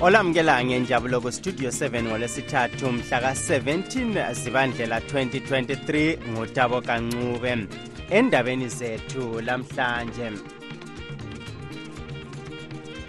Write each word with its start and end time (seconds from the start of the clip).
olamukela 0.00 0.64
ngenjabulo 0.64 1.20
kustudio 1.20 1.70
7 1.70 2.02
ngolwesithathu 2.02 2.92
mhla 2.92 3.20
ka-17 3.20 4.34
zibandlela 4.34 4.98
2023 4.98 6.18
ngutabo 6.32 6.80
kancube 6.80 7.52
endabeni 8.10 8.68
zethu 8.68 9.40
lamhlanje 9.40 10.30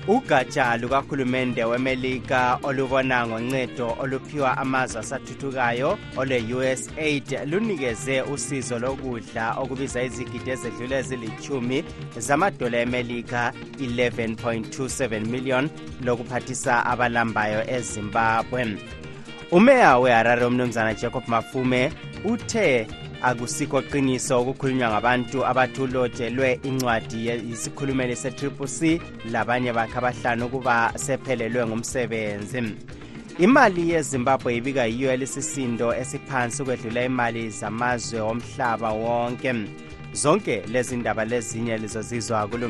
ugatsha 0.08 0.78
lukahulumende 0.78 1.64
wemelika 1.64 2.60
olubona 2.64 3.28
ngoncedo 3.28 3.98
oluphiwa 4.00 4.58
amazwe 4.58 5.00
asathuthukayo 5.00 5.98
olwe-usaid 6.18 7.40
lunikeze 7.50 8.22
usizo 8.22 8.80
lokudla 8.80 9.54
okubiza 9.62 10.04
izigidi 10.04 10.50
ezedlule 10.50 10.98
ezilithumi 11.00 11.84
zamadola 12.18 12.78
emelika 12.78 13.54
11.27 13.80 15.26
million 15.26 15.70
lokuphathisa 16.04 16.86
abalambayo 16.86 17.62
ezimbabwe. 17.76 18.78
Umeya 19.52 19.98
weharare 19.98 20.46
umnumzana 20.46 20.94
jacob 20.94 21.24
mafume 21.28 21.92
uthe 22.24 22.88
akusikho 23.24 23.82
qiniso 23.82 24.42
okukhulunywa 24.42 24.90
ngabantu 24.90 25.46
abathi 25.46 25.82
ulotshelwe 25.82 26.60
incwadi 26.64 27.28
yisikhulumeli 27.28 28.16
se-triple 28.16 28.68
c 28.68 29.02
labanye 29.32 29.74
bakhe 29.74 29.98
abahlanu 29.98 30.46
ukuba 30.46 30.92
sephelelwe 30.96 31.68
ngumsebenzi. 31.68 32.62
Imali 33.40 33.90
yezimbabwe 33.90 34.56
ibika 34.56 34.86
yiyo 34.86 35.14
elisisindo 35.14 35.96
esiphansi 36.02 36.62
ukwedlula 36.62 37.04
imali 37.06 37.50
zamazwe 37.50 38.20
omhlaba 38.22 38.90
wonke. 38.92 39.54
Zonke 40.14 40.64
lezi 40.72 40.98
ndaba 40.98 41.26
lezinye 41.26 41.78
lizozizwa 41.78 42.48
kulo 42.48 42.70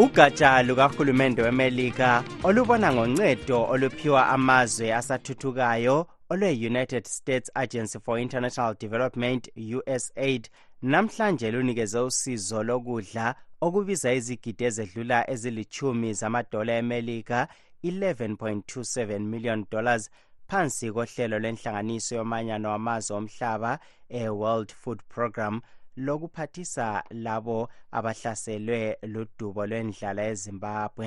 ugatsha 0.00 0.62
lukahulumende 0.62 1.42
wemelika 1.42 2.24
olubona 2.44 2.92
ngoncedo 2.92 3.58
oluphiwa 3.72 4.28
amazwe 4.28 4.94
asathuthukayo 4.94 6.06
olwe-united 6.30 7.04
states 7.06 7.50
agency 7.54 7.98
for 7.98 8.18
international 8.20 8.74
development 8.80 9.50
usaid 9.78 10.48
namhlanje 10.82 11.50
lunikeze 11.50 11.98
usizo 11.98 12.62
lokudla 12.62 13.34
okubiza 13.60 14.12
izigidi 14.12 14.64
ezedlula 14.64 15.30
ezilithumi 15.30 16.14
zamadola 16.14 16.72
emelika 16.72 17.48
11.27 17.84 19.18
million 19.18 19.66
dollars 19.70 20.10
phansi 20.48 20.92
kohlelo 20.92 21.38
lwenhlanganiso 21.38 22.14
yomanyano 22.16 22.70
wamazwe 22.70 23.16
omhlaba 23.16 23.78
e-world 24.08 24.72
food 24.72 25.00
program 25.08 25.60
lokuphathisa 26.06 27.04
labo 27.10 27.68
abahlaselwe 27.96 28.80
ludubo 29.12 29.66
lwendlala 29.66 30.22
ezimbabwe. 30.32 31.06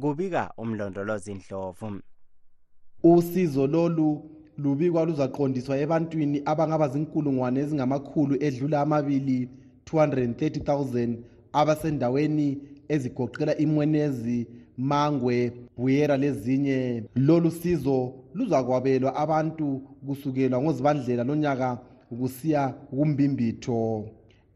Kubika 0.00 0.42
umlondolozi 0.62 1.34
ndlovu. 1.34 1.88
Usizo 3.02 3.66
lolu 3.66 4.08
lubikwa 4.62 5.04
luzaqondiswa 5.08 5.74
ebantwini 5.84 6.38
abangaba 6.50 6.88
zinkulungwane 6.92 7.60
ezingamakhulu 7.60 8.34
edlula 8.46 8.76
amabili 8.84 9.48
230,000 9.86 11.16
abasendaweni 11.60 12.48
ezigoqela 12.94 13.52
imwenezi 13.64 14.38
mangwe 14.90 15.52
buyera 15.76 16.16
lezinye 16.16 17.04
lolu 17.14 17.50
sizo 17.50 17.98
luzakwabelwa 18.34 19.10
abantu 19.16 19.66
kusukela 20.06 20.60
ngozibandlela 20.60 21.24
lonyaka 21.24 21.68
kusiya 22.18 22.68
kumbimbitho 22.68 24.04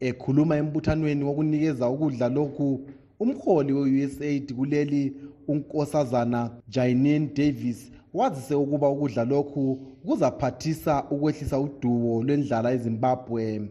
ekhuluma 0.07 0.57
embuthanweni 0.61 1.23
wokunikeza 1.23 1.89
ukudla 1.89 2.27
lokhu 2.29 2.67
umholi 3.19 3.73
we-usaid 3.73 4.53
kuleli 4.53 5.13
unkosazana 5.47 6.51
janine 6.67 7.27
davis 7.35 7.91
wazise 8.13 8.55
ukuba 8.55 8.89
ukudla 8.89 9.23
lokhu 9.25 9.79
kuzaphathisa 10.05 11.03
ukwehlisa 11.11 11.59
udubo 11.59 12.23
lwendlala 12.23 12.71
ezimbabwe. 12.71 13.61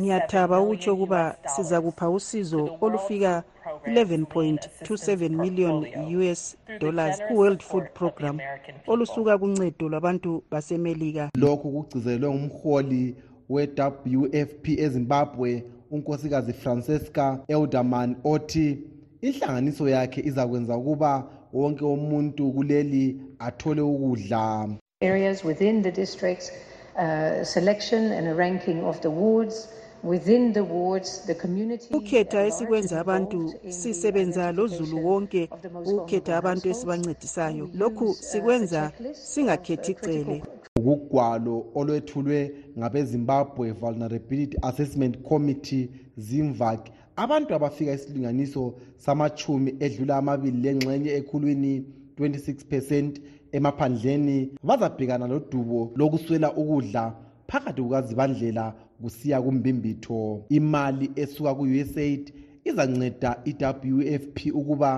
Ngiyathaba 0.00 0.60
ukutsho 0.60 0.94
ukuba 0.94 1.36
siza 1.44 1.80
kupha 1.80 2.10
usizo 2.10 2.78
olufika 2.80 3.42
11.27 3.86 5.28
million 5.28 5.86
us 6.30 6.56
dollars 6.80 7.22
ku-world 7.28 7.62
food 7.62 7.84
program 7.94 8.38
olusuka 8.86 9.38
kuncedo 9.38 9.88
lwabantu 9.88 10.42
basemelika. 10.50 11.30
Lokhu 11.34 11.70
kugcizelwe 11.72 12.30
ngumholi 12.34 13.16
we-wfp 13.48 14.68
ezimbabwe 14.68 15.64
unkosikazi 15.90 16.52
francesca 16.52 17.38
elderman 17.48 18.16
othi 18.24 18.78
inhlanganiso 19.22 19.88
yakhe 19.88 20.20
izakwenza 20.20 20.76
ukuba 20.76 21.26
wonke 21.52 21.84
umuntu 21.84 22.52
kuleli 22.52 23.20
athole 23.38 23.82
ukudla. 23.82 24.68
Areas 25.02 25.44
within 25.44 25.82
the 25.82 25.90
districts 25.90 26.52
uh, 26.96 27.44
selection 27.44 28.12
and 28.12 28.28
a 28.28 28.34
ranking 28.34 28.84
of 28.84 29.00
the 29.00 29.10
wards. 29.10 29.68
Within 30.02 30.52
the 30.52 30.64
wards 30.64 31.26
the 31.26 31.34
community 31.34 31.94
ukhetha 31.94 32.46
esikwenza 32.46 33.00
abantu 33.00 33.54
sisebenza 33.68 34.52
lozulu 34.52 35.06
wonke 35.06 35.48
ukukhetha 35.86 36.36
abantu 36.36 36.68
esibancedisayo. 36.68 37.70
Lokhu 37.74 38.14
sikwenza 38.14 38.92
singakhethi 39.12 39.94
cele. 39.94 40.42
Ukugwalo 40.76 41.66
olwethulwe 41.74 42.54
ngabezimbabwe 42.78 43.72
vulnerability 43.72 44.56
assessment 44.62 45.18
committee 45.22 45.90
zimvac 46.16 46.80
abantu 47.24 47.54
abafika 47.54 47.92
isilinganiso 47.92 48.74
samachumi 48.96 49.70
edlula 49.84 50.16
amabili 50.16 50.58
lengxenye 50.64 51.10
ekhulwini 51.18 51.72
26 52.18 52.64
percent 52.70 53.12
emaphandleni 53.52 54.36
bazabhekana 54.68 55.26
lodubo 55.32 55.80
lokuswela 55.98 56.48
ukudla 56.60 57.04
phakathi 57.50 57.82
kukazibandlela 57.82 58.64
kusiya 59.02 59.42
kumbimbitho 59.42 60.44
imali 60.48 61.06
esuka 61.22 61.54
ku-usaid 61.58 62.24
izanceda 62.68 63.30
i-wfp 63.50 64.36
ukuba 64.60 64.90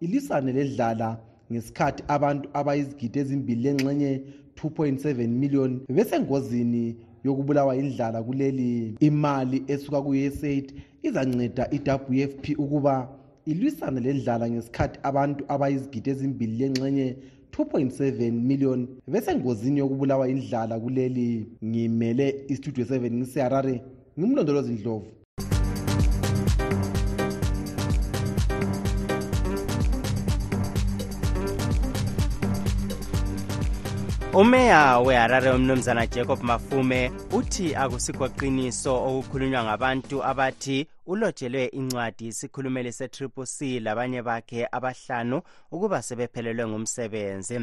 ilisane 0.00 0.52
ledlala 0.52 1.08
ngesikhathi 1.52 2.02
abantu 2.08 2.46
abayizigidi 2.58 3.18
ezimbili 3.18 3.62
lengxenye 3.62 4.12
2.7 4.56 5.28
million 5.28 5.80
besengozini 5.96 6.96
yokubulawa 7.24 7.76
indlala 7.76 8.22
kuleli 8.22 8.94
imali 9.00 9.64
esuka 9.66 10.02
ku-usaid 10.02 10.66
izanceda 11.02 11.64
i-wfp 11.76 12.44
ukuba 12.58 13.08
ilwisane 13.46 14.00
lendlala 14.00 14.50
ngesikhathi 14.50 14.98
abantu 15.02 15.44
abayizigidi 15.48 16.10
ezimbili 16.10 16.56
lengxenye 16.60 17.16
2.7 17.52 18.30
million 18.32 18.88
besengozini 19.12 19.78
yokubulawa 19.78 20.28
indlala 20.28 20.80
kuleli 20.80 21.46
ngimele 21.64 22.26
istudio 22.48 22.84
7 22.84 23.12
ngiseharare 23.12 23.82
ngimlondolozi 24.18 24.72
ndlovu. 24.72 25.06
Umeya 34.34 34.98
weharare 34.98 35.50
umnumzana 35.50 36.06
jacob 36.06 36.42
mafume 36.42 37.12
uthi 37.32 37.74
akusikho 37.74 38.28
qiniso 38.28 38.94
okukhulunywa 39.06 39.64
ngabantu 39.64 40.24
abathi 40.24 40.86
ulotshelwe 41.06 41.64
incwadi 41.78 42.26
isikhulumeli 42.26 42.92
se-triple 42.92 43.46
c 43.46 43.80
labanye 43.80 44.22
bakhe 44.22 44.66
abahlanu 44.72 45.42
ukuba 45.70 46.02
sebephelelwe 46.02 46.66
ngumsebenzi. 46.66 47.58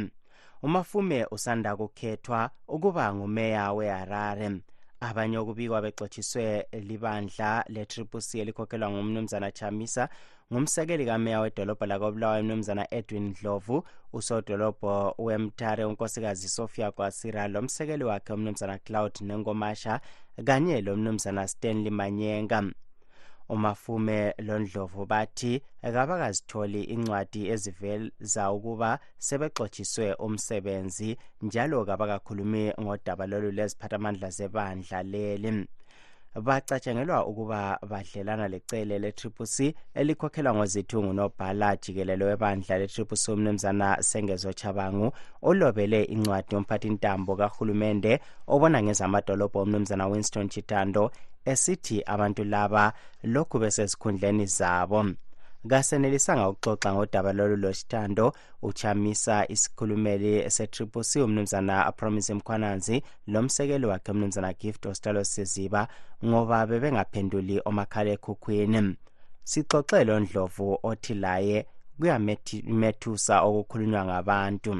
Umafume 0.63 1.25
usanda 1.31 1.75
kukhethwa 1.75 2.49
ukuba 2.67 3.13
ngumeya 3.13 3.73
weharare. 3.73 4.51
Abanye 5.01 5.37
okubikwa 5.37 5.81
bexotshiswe 5.81 6.67
libandla 6.71 7.65
le-triple 7.67 8.21
c 8.21 8.39
elikhokhelwa 8.39 8.91
ngumnumzana 8.91 9.51
chamisa 9.51 10.09
ngumsekeli 10.51 11.05
kameya 11.05 11.39
wedolobho 11.39 11.85
lakobulawayo 11.85 12.41
umnumzana 12.41 12.93
edwin 12.93 13.33
dlovu 13.33 13.83
usodolobho 14.13 15.15
wemtare 15.17 15.85
unkosikazi 15.85 16.49
sofia 16.49 16.91
kwasira 16.91 17.47
lomsekeli 17.47 18.03
wakhe 18.03 18.33
umnumzana 18.33 18.77
cloud 18.77 19.13
nengomasha 19.21 20.01
kanye 20.45 20.81
lomnumzana 20.81 21.47
stanley 21.47 21.91
manyenga. 21.91 22.63
Umafume 23.49 24.33
londlovu 24.37 25.05
bathi 25.05 25.61
kabakazitholi 25.81 26.83
incwadi 26.83 27.49
eziveza 27.49 28.51
ukuba 28.51 28.99
sebexotshiswe 29.17 30.13
umsebenzi 30.13 31.17
njalo 31.41 31.85
kabakakhulumi 31.85 32.73
ngodaba 32.81 33.27
lolu 33.27 33.51
leziphathamandla 33.51 34.29
zebandla 34.29 35.03
leli. 35.03 35.67
Bacatshangelwa 36.35 37.25
ukuba 37.25 37.79
badlelana 37.89 38.47
lecele 38.47 38.99
le-triple 38.99 39.45
c 39.45 39.75
elikhokhelwa 39.93 40.55
ngozithungu 40.55 41.13
nobhala 41.13 41.75
jikelelo 41.75 42.25
webandla 42.25 42.77
le-triple 42.77 43.17
c 43.17 43.31
umnumzana 43.31 44.03
sengezo 44.03 44.53
chabangu 44.53 45.11
olobele 45.41 46.03
incwadi 46.03 46.55
yomphathintambo 46.55 47.35
kahulumende 47.35 48.19
obona 48.47 48.83
ngezamadolobho 48.83 49.61
umnumzana 49.61 50.07
winston 50.07 50.49
chitando 50.49 51.11
esithi 51.45 52.03
abantu 52.05 52.43
laba 52.43 52.93
lokhu 53.23 53.59
besesikhundleni 53.59 54.45
zabo 54.45 55.05
kasenelisanga 55.69 56.49
ukuxoxa 56.49 56.93
ngodaba 56.93 57.33
lolu 57.33 57.55
losithando 57.55 58.33
uchamisa 58.61 59.47
isikhulumeli 59.47 60.49
se-triple 60.49 61.03
c 61.03 61.21
umnumzana 61.23 61.91
promise 61.91 62.33
mkhwananzi 62.33 63.03
lomsekeli 63.27 63.85
wakhe 63.85 64.11
umnumzana 64.11 64.53
gift 64.53 64.85
ostalo 64.85 65.23
siziba 65.23 65.87
ngoba 66.25 66.67
bebengaphenduli 66.67 67.61
omakhalekhukhwini. 67.65 68.95
Sixoxele 69.43 70.11
ondlovu 70.11 70.79
othi 70.83 71.13
laye 71.13 71.65
kuyamethusa 71.99 73.41
okukhulunywa 73.41 74.05
ngabantu. 74.05 74.73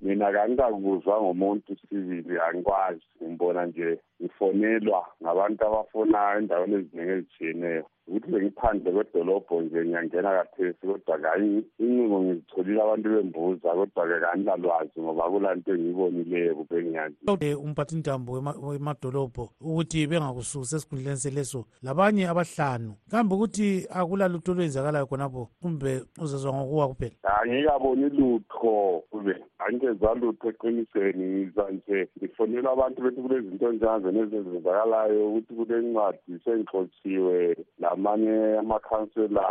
Mina 0.00 0.32
kangikakuzwa 0.32 1.22
ngomuntu 1.22 1.76
sibili 1.76 2.40
angikwazi 2.40 3.02
ngibona 3.22 3.66
nje. 3.66 3.98
Ngifonelwa 4.22 5.06
ngabantu 5.22 5.66
abafonayo 5.66 6.38
endaweni 6.38 6.74
eziningi 6.74 7.12
ezitshiyeneyo. 7.12 7.86
Ukuthi 8.08 8.30
bengiphandle 8.30 8.92
kwedolobho 8.92 9.62
nje 9.62 9.84
ngiyangena 9.84 10.30
kathesi 10.30 10.86
kodwa 10.86 11.18
kayi 11.18 11.46
incingo 11.78 12.20
ngizitholile 12.20 12.82
abantu 12.82 13.08
bembuza 13.08 13.68
kodwa-ke 13.78 14.20
kangilalwazi 14.20 15.00
ngoba 15.00 15.30
kulanto 15.30 15.70
engiyibonileyo 15.74 16.54
kube 16.54 16.82
ngiyazi 16.82 17.54
umphathintambo 17.54 18.32
wemadolobho 18.68 19.44
ukuthi 19.60 20.06
bengakususi 20.06 20.76
esikhundleni 20.76 21.16
seleso 21.16 21.64
labanye 21.82 22.28
abahlanu 22.28 22.92
kambe 23.10 23.34
ukuthi 23.34 23.86
akulalutho 23.98 24.52
olwenzakalayo 24.52 25.06
khonapho 25.06 25.42
kumbe 25.62 26.02
uzezwa 26.22 26.52
ngokuwa 26.52 26.88
kuphela? 26.88 27.16
Angikaboni 27.22 28.08
lutho 28.18 29.02
kube 29.10 29.34
angezwa 29.58 30.14
lutho 30.14 30.48
eqinisweni 30.48 31.24
ngiza 31.24 31.70
nje 31.70 32.08
ngifonela 32.18 32.70
abantu 32.72 33.02
bethi 33.02 33.22
kulezinto 33.22 33.72
njengazona 34.12 34.48
ezenzakalayo 34.48 35.28
ukuthi 35.28 35.54
kulencwadi 35.54 36.40
sengixotshiwe 36.44 37.56
lamanye 37.78 38.58
amakhansela 38.58 39.44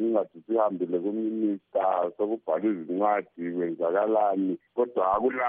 incwadi 0.00 0.42
sihambile 0.46 0.98
kuminista 0.98 2.10
sokubhalwa 2.16 2.70
izincwadi 2.70 3.52
kwenzakalani. 3.56 4.58
Kodwa 4.74 5.16
akula 5.16 5.48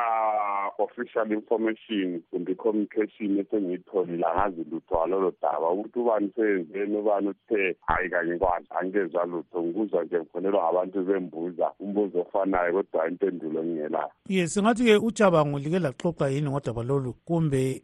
official 0.78 1.32
information 1.32 2.22
kumbe 2.32 2.52
i-communication 2.52 3.40
esengiyitholile 3.40 4.26
angazi 4.26 4.64
lutho 4.72 4.96
ngalolo 4.96 5.34
daba. 5.42 5.70
Ukuthi 5.70 6.00
ubani 6.00 6.32
seyenzeni 6.36 6.98
ubani 6.98 7.28
uthe 7.28 7.76
hayi 7.82 8.10
kanye 8.10 8.38
kwazi 8.38 8.68
angezwa 8.80 9.26
lutho 9.26 9.62
ngikuzwa 9.64 10.04
nje 10.04 10.20
ngifonelwa 10.20 10.64
ngabantu 10.64 11.04
bembuza 11.04 11.72
umbuzo 11.80 12.20
ofanayo 12.20 12.74
kodwa 12.74 13.08
impendulo 13.08 13.64
ngingelayo. 13.64 14.12
Ye 14.30 14.48
singathi-ke 14.48 14.96
ujabangu 14.98 15.60
like 15.60 15.80
laxoxa 15.80 16.30
yini 16.30 16.50
ngodaba 16.50 16.84
lolu? 16.84 17.14
Kumbe 17.26 17.82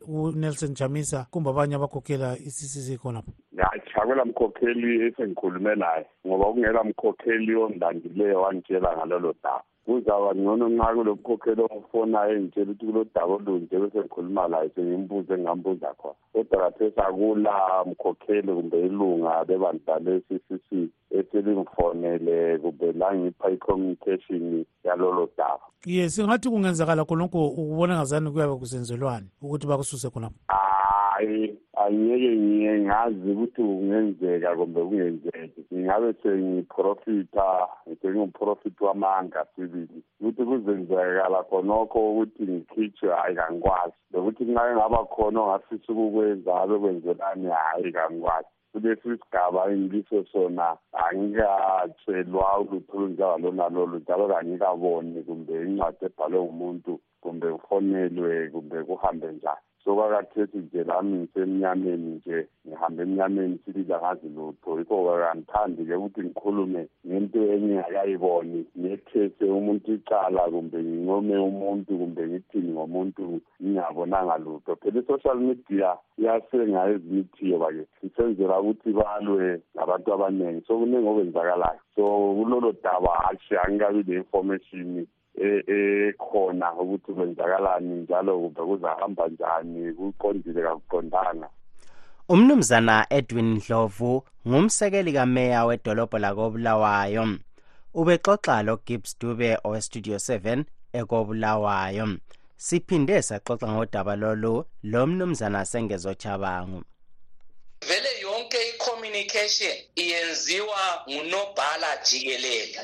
unelson 0.51 0.75
chamisa 0.75 1.27
kumbe 1.31 1.49
abanye 1.49 1.75
abakhokhela 1.75 2.37
i-ccc 2.37 2.99
khonapho 3.01 3.31
hatshi 3.57 3.93
akwela 3.95 4.25
mkhokheli 4.25 5.05
esengikhulume 5.05 5.75
naye 5.75 6.05
ngoba 6.27 6.45
kungela 6.45 6.83
mkhokheli 6.83 7.55
ongilandileyo 7.55 8.41
wangitshela 8.41 8.97
ngalolo 8.97 9.33
daba. 9.43 9.63
Kuzaba 9.85 10.35
ngcono 10.35 10.69
nxa 10.69 10.93
kulo 10.95 11.15
mkhokheli 11.15 11.61
ongifonayo 11.61 12.35
engitshela 12.37 12.71
ukuthi 12.71 12.85
kulo 12.85 13.05
daba 13.15 13.33
olunje 13.33 13.79
bese 13.79 13.99
ngikhuluma 13.99 14.47
laye 14.47 14.69
sengimbuza 14.75 15.33
engingambuza 15.33 15.93
khona. 15.99 16.15
Kodwa 16.33 16.59
kathesi 16.63 16.99
akula 16.99 17.85
mkhokheli 17.85 18.53
kumbe 18.53 18.77
ilunga 18.85 19.45
bebandla 19.45 19.99
le-ccc 19.99 20.69
eselingifonele 21.11 22.57
kumbe 22.57 22.91
langipha 22.91 23.49
i-communication 23.51 24.65
yalolo 24.83 25.29
daba. 25.37 25.65
Ye 25.85 26.09
singathi 26.09 26.49
kungenzakala 26.49 27.05
khonokho 27.05 27.47
ukubona 27.47 27.97
ngazani 27.97 28.31
kuyabe 28.31 28.55
kusenzelwani 28.55 29.27
ukuthi 29.41 29.67
bakususe 29.67 30.09
khonapho? 30.09 30.35
Hayi 31.21 31.57
angeke 31.73 32.31
ngiye 32.37 32.73
ngazi 32.79 33.31
ukuthi 33.31 33.61
kungenzeka 33.61 34.55
kumbe 34.55 34.81
kungenzeki. 34.81 35.61
Ngingabe 35.73 36.13
sengiprofitha 36.21 37.67
sengingumprofit 38.01 38.81
wamanga 38.81 39.45
sibili. 39.55 40.03
Ukuthi 40.19 40.43
kuzenzekala 40.45 41.43
khonokho 41.49 41.99
ukuthi 42.11 42.43
ngikhitshwe 42.43 43.09
hhayi 43.09 43.35
kangikwazi 43.35 43.93
lokuthi 44.13 44.43
nxa 44.43 44.69
engaba 44.69 45.05
khona 45.13 45.39
ongafisa 45.41 45.87
ukukwenza 45.93 46.51
abe 46.61 46.75
kwenzelani? 46.79 47.47
Hhayi 47.49 47.91
kangikwazi 47.91 48.47
kulesi 48.71 49.09
sigaba 49.21 49.71
engikiso 49.71 50.25
sona 50.31 50.77
angikatshelwa 50.93 52.59
ulutho 52.59 52.97
olunjengalo 52.97 53.51
nalolo 53.51 53.97
njalo 53.99 54.27
kangikaboni 54.27 55.23
kumbe 55.27 55.53
incwadi 55.63 56.05
ebhalwe 56.05 56.39
ngumuntu 56.43 56.99
kumbe 57.21 57.47
kufonelwe 57.53 58.49
kumbe 58.53 58.83
kuhambe 58.83 59.27
njani. 59.31 59.65
Sokwakathethi 59.83 60.57
nje 60.57 60.83
lami 60.83 61.17
ngisemnyameni 61.17 62.11
nje 62.15 62.47
ngihambe 62.67 63.03
emnyameni 63.03 63.59
sibili 63.65 63.93
angazi 63.93 64.27
lutho. 64.29 64.79
Yikho 64.79 64.95
kangithandi-ke 65.05 65.95
ukuthi 65.95 66.21
ngikhulume 66.21 66.81
ngento 67.07 67.39
engingakayiboni 67.53 68.59
ngethese 68.79 69.45
umuntu 69.45 69.93
icala 69.93 70.41
kumbe 70.53 70.77
ngincome 70.83 71.35
umuntu 71.37 71.91
kumbe 71.99 72.21
ngithini 72.27 72.71
ngomuntu 72.73 73.41
ngingabonanga 73.61 74.37
lutho. 74.37 74.75
Phela 74.75 74.99
i-social 74.99 75.37
media 75.47 75.89
iyasenga 76.17 76.89
ezimithiyo 76.93 77.57
bake 77.63 77.83
isenzela 78.05 78.61
ukuthi 78.61 78.89
balwe 78.93 79.61
ngabantu 79.75 80.13
abaningi 80.13 80.61
so 80.67 80.77
kuningi 80.79 81.07
okwenzakalayo 81.09 81.81
so 81.95 82.03
kulolo 82.37 82.71
daba 82.83 83.11
hatshi 83.23 83.53
angikabi 83.57 84.03
le-information 84.03 85.07
ekhona 85.41 86.73
ukuthi 86.73 87.13
kwenzakalani 87.13 87.95
njalo 87.95 88.39
kumbe 88.39 88.61
kuzahamba 88.61 89.27
njani 89.27 89.93
kuqondile 89.93 90.61
kakuqondanga. 90.63 91.47
Umnumzana 92.29 93.05
edwin 93.09 93.59
dlovu 93.59 94.23
ngumsekeli 94.47 95.13
kameya 95.13 95.65
wedolobho 95.65 96.17
lakobulawayo. 96.19 97.25
Ubexoxa 97.93 98.63
logibbs 98.63 99.19
dube 99.19 99.57
owestudio 99.63 100.15
7 100.15 100.63
ekobulawayo. 100.93 102.07
Siphinde 102.57 103.21
saxoxa 103.21 103.67
ngodaba 103.71 104.15
lolu 104.15 104.65
lo 104.83 105.07
mnumzana 105.07 105.65
sengezochabangu 105.65 106.83
vele 107.87 108.19
yonke 108.21 108.69
i-communication 108.69 109.77
iyenziwa 109.95 111.03
ngunobhala 111.09 111.97
jikelele. 111.97 112.79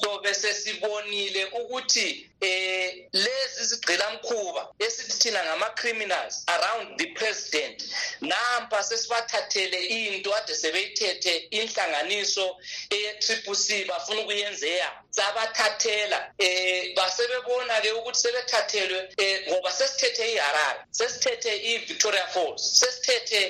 So 0.00 0.20
bese 0.22 0.54
sibonile 0.54 1.44
ukuthi 1.44 2.32
eh 2.42 3.08
lezi 3.12 3.64
zigqilamkhuba 3.70 4.62
esithi 4.78 5.18
thina 5.18 5.44
ngama-criminals 5.44 6.44
around 6.48 6.98
the 6.98 7.06
president 7.14 7.84
nampa 8.20 8.82
sesibathathele 8.82 9.78
into 9.78 10.34
ade 10.34 10.54
sebeyithethe 10.54 11.36
inhlanganiso 11.50 12.56
eye-triple 12.90 13.54
c 13.54 13.84
bafuna 13.84 14.20
ukuyenzeya 14.22 14.90
sabathathela 15.10 16.32
eh 16.38 16.94
basebebona-ke 16.96 17.92
ukuthi 17.92 18.20
sebethathelwe 18.20 19.08
eh 19.16 19.48
ngoba 19.48 19.70
sesithethe 19.72 20.32
iharare 20.32 20.80
sesithethe 20.90 21.56
i-victoria 21.56 22.26
falls 22.26 22.62
sesithethe 22.80 23.40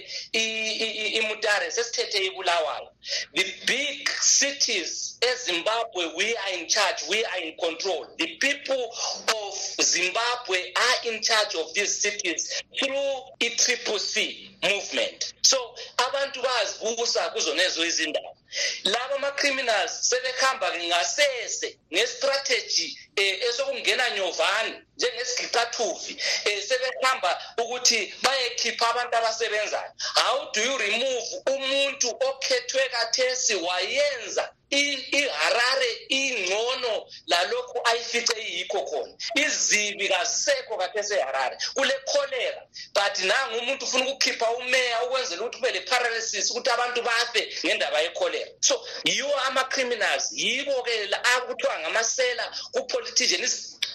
imutare 0.86 1.70
sesithethe 1.70 2.18
ibulawayo. 2.26 2.88
The 3.34 3.44
big 3.66 4.08
cities 4.08 5.18
ezimbabwe 5.20 6.16
we 6.16 6.36
are 6.36 6.52
in 6.58 6.68
charge 6.68 7.02
we 7.08 7.24
are 7.24 7.38
in 7.38 7.56
control. 7.56 8.06
The 8.18 8.36
people 8.36 8.90
of 9.28 9.54
zimbabwe 9.82 10.72
are 10.76 11.12
in 11.12 11.22
charge 11.22 11.54
of 11.54 11.72
these 11.74 12.00
cities 12.00 12.62
through 12.78 13.12
i-triple 13.40 13.98
c 13.98 14.50
movement. 14.62 15.34
So 15.42 15.56
abantu 15.98 16.42
bazibusa 16.42 17.30
kuzonezo 17.30 17.84
izindawo 17.84 18.36
laba 18.84 19.14
ama-criminals 19.14 19.92
sebehamba-ke 20.08 20.86
ngasese 20.88 21.78
ngestrategy 21.92 22.98
um 23.18 23.34
esokungena 23.48 24.10
nyovane 24.10 24.82
njengesigiqathuvi 24.96 26.12
um 26.46 26.60
sebehamba 26.68 27.30
ukuthi 27.58 28.14
bayekhipha 28.22 28.90
abantu 28.90 29.16
abasebenzayo. 29.16 29.92
How 30.14 30.50
do 30.52 30.60
you 30.60 30.78
remove 30.78 31.26
umuntu 31.46 32.08
okhethwe 32.28 32.88
kathesi 32.88 33.54
wayenza 33.54 34.52
iharare 34.72 35.90
ingcono 36.08 37.06
lalokhu 37.26 37.80
ayifice 37.84 38.34
iyikho 38.40 38.80
khona. 38.88 39.14
Izibi 39.34 40.08
kazisekho 40.08 40.76
kathesi 40.76 41.14
eharare 41.14 41.56
kule 41.74 41.94
cholera 42.12 42.62
but 42.94 43.18
nangu 43.24 43.58
umuntu 43.58 43.84
ufuna 43.84 44.04
ukukhipha 44.04 44.50
umeya 44.50 45.02
ukwenzela 45.02 45.42
ukuthi 45.42 45.58
kube 45.58 45.72
le-paralysis 45.72 46.50
ukuthi 46.50 46.70
abantu 46.70 47.02
bafe 47.02 47.42
ngendaba 47.66 48.00
yecholera. 48.00 48.50
So 48.60 48.80
yiwo 49.04 49.34
ama-criminals. 49.46 50.32
Yibo-ke 50.32 51.08
akuthiwa 51.34 51.78
ngamasela 51.80 52.44
ku-politician 52.72 53.44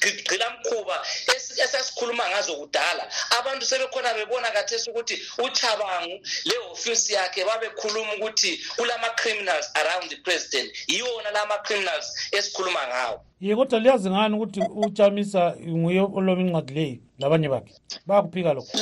gqilamkhuba 0.01 1.05
esasikhuluma 1.63 2.29
ngazo 2.29 2.55
kudala 2.55 3.03
abantu 3.39 3.65
sebekhona 3.65 4.13
bebona 4.13 4.51
kathesi 4.51 4.89
ukuthi 4.89 5.15
uchabangu 5.45 6.19
le-ofisi 6.45 7.13
yakhe 7.13 7.45
babekhuluma 7.45 8.13
ukuthi 8.15 8.51
kulama-criminals 8.77 9.67
around 9.75 10.09
the 10.09 10.17
president 10.17 10.67
yiwona 10.87 11.31
la 11.31 11.45
ma-criminals 11.45 12.07
esikhuluma 12.31 12.87
ngawo 12.87 13.19
ye 13.41 13.55
kodwa 13.55 13.79
liyazi 13.79 14.09
ngani 14.09 14.35
ukuthi 14.35 14.61
uchamisa 14.75 15.55
nguye 15.67 16.01
oloba 16.01 16.41
incwadi 16.41 16.73
leyi 16.73 17.01
labanye 17.19 17.49
bakhe 17.49 17.73
bayakuphika 18.05 18.53
lokho 18.53 18.77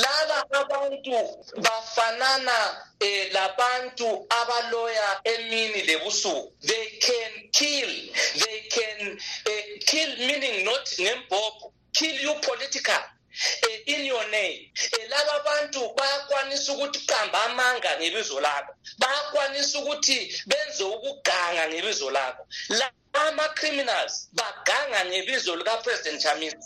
abantu 0.86 1.36
bafanana 1.56 2.52
eh 3.00 3.32
labantu 3.32 4.26
abaloya 4.28 5.20
emini 5.24 5.82
lebusuku. 5.82 6.52
They 6.62 6.98
can 7.00 7.32
kill 7.52 7.88
they 8.38 8.60
can 8.70 9.18
uh, 9.46 9.78
kill 9.86 10.16
meaning 10.26 10.64
not 10.64 10.86
ngembhobho 10.98 11.72
kill 11.92 12.14
you 12.14 12.34
political 12.42 13.02
eh, 13.68 13.78
in 13.86 14.06
your 14.06 14.30
name. 14.30 14.70
Eh, 14.92 15.08
laba 15.10 15.44
bantu 15.44 15.80
bayakwanisa 15.96 16.72
ukuthi 16.72 17.06
qamba 17.06 17.44
amanga 17.44 17.96
ngebizo 17.98 18.40
lakho 18.40 18.74
bayakwanisa 18.98 19.78
ukuthi 19.78 20.42
benze 20.46 20.84
ukuganga 20.84 21.68
ngebizo 21.68 22.10
lakho. 22.10 22.46
Ama-criminals 23.16 24.28
baganga 24.32 25.04
ngebizo 25.04 25.56
likapresident 25.56 26.22
chamisa. 26.22 26.56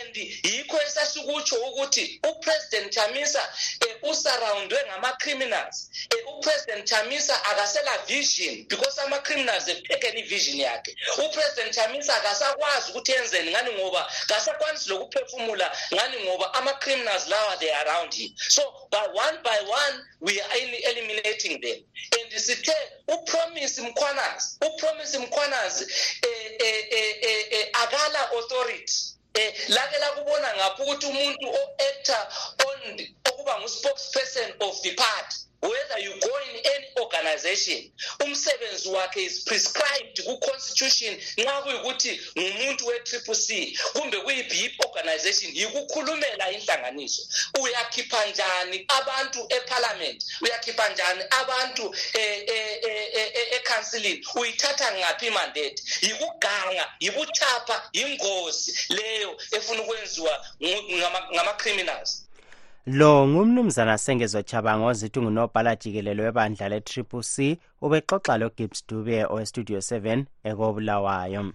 And 0.00 0.16
yikho 0.42 0.82
esasikutsho 0.82 1.56
ukuthi 1.56 2.20
upresident 2.30 2.92
chamisa 2.92 3.42
um 3.82 4.10
usurroundwe 4.10 4.78
ngama-criminals. 4.86 5.90
Um 6.12 6.38
upresident 6.38 6.84
chamisa 6.88 7.44
akasela 7.44 7.98
vision 8.06 8.66
because 8.68 8.98
ama-criminals 8.98 9.66
taken 9.88 10.18
ivision 10.18 10.56
yakhe. 10.58 10.96
Upresident 11.18 11.74
chamisa 11.74 12.16
akasakwazi 12.16 12.90
ukuthi 12.90 13.12
yenzeni 13.12 13.50
ngani 13.50 13.72
ngoba 13.72 14.12
kasakwanisi 14.26 14.90
lokuphefumula 14.90 15.76
ngani 15.94 16.24
ngoba 16.24 16.54
ama-criminals 16.54 17.28
lawa 17.28 17.56
they 17.56 17.72
around 17.72 18.14
him. 18.14 18.30
So 18.36 18.62
by 18.90 19.06
one 19.12 19.38
by 19.42 19.58
one 19.66 20.04
we 20.20 20.40
are 20.40 20.56
eliminating 20.90 21.60
them. 21.60 21.78
And 22.20 22.40
sithe 22.40 22.74
upromise 23.08 23.82
mkhwanazi 23.82 24.56
upromise 24.66 25.18
mkhwanazi 25.18 25.84
eh 25.84 25.88
eh 25.88 25.88
eh 25.88 25.89
eh 25.89 25.89
akala 27.82 28.20
authority. 28.38 28.94
Eh 29.34 29.54
lake 29.68 29.98
lakubona 29.98 30.54
ngapha 30.56 30.82
ukuthi 30.82 31.06
umuntu 31.06 31.46
o-actor 31.48 32.22
okuba 33.28 33.60
ngu-spokesperson 33.60 34.50
of 34.60 34.82
the 34.82 34.90
party. 34.94 35.49
Whether 35.62 35.98
you 35.98 36.10
go 36.20 36.30
in 36.50 36.56
any 36.74 36.86
organization 37.00 37.92
umsebenzi 38.24 38.88
wakhe 38.88 39.22
is 39.24 39.44
prescribed 39.44 40.24
ku-constitution. 40.24 41.20
Nxa 41.36 41.62
kuyikuthi 41.62 42.20
ngumuntu 42.38 42.86
we-triple 42.86 43.34
c 43.34 43.78
kumbe 43.92 44.16
kuyi-bip 44.20 44.84
organization 44.86 45.52
yikukhulumela 45.54 46.50
inhlanganiso. 46.50 47.22
Uyakhipha 47.60 48.26
njani 48.26 48.84
abantu 48.88 49.46
eparliament? 49.48 50.24
Uyakhipha 50.40 50.88
njani 50.88 51.24
abantu 51.30 51.94
ekhansilini 53.52 54.26
uyithatha 54.34 54.92
ngaphi 54.92 55.26
imandate? 55.26 55.82
Yikuganga 56.02 56.92
yibuchapha 57.00 57.88
yingozi 57.92 58.78
leyo 58.88 59.40
efuna 59.50 59.82
ukwenziwa 59.82 60.46
ngama-criminals 61.32 62.26
lo 62.86 63.26
ngumnumzana 63.28 63.98
sengezwa 63.98 64.42
chabanga 64.42 64.86
ozithi 64.86 65.20
ngunobhala 65.20 65.76
jikelelo 65.76 66.22
webandla 66.22 66.68
le-triple 66.68 67.22
c 67.22 67.58
ubexoxa 67.82 68.38
logibbs 68.38 68.86
dube 68.88 69.24
owestudio 69.24 69.78
7 69.78 70.24
ekobulawayo. 70.44 71.52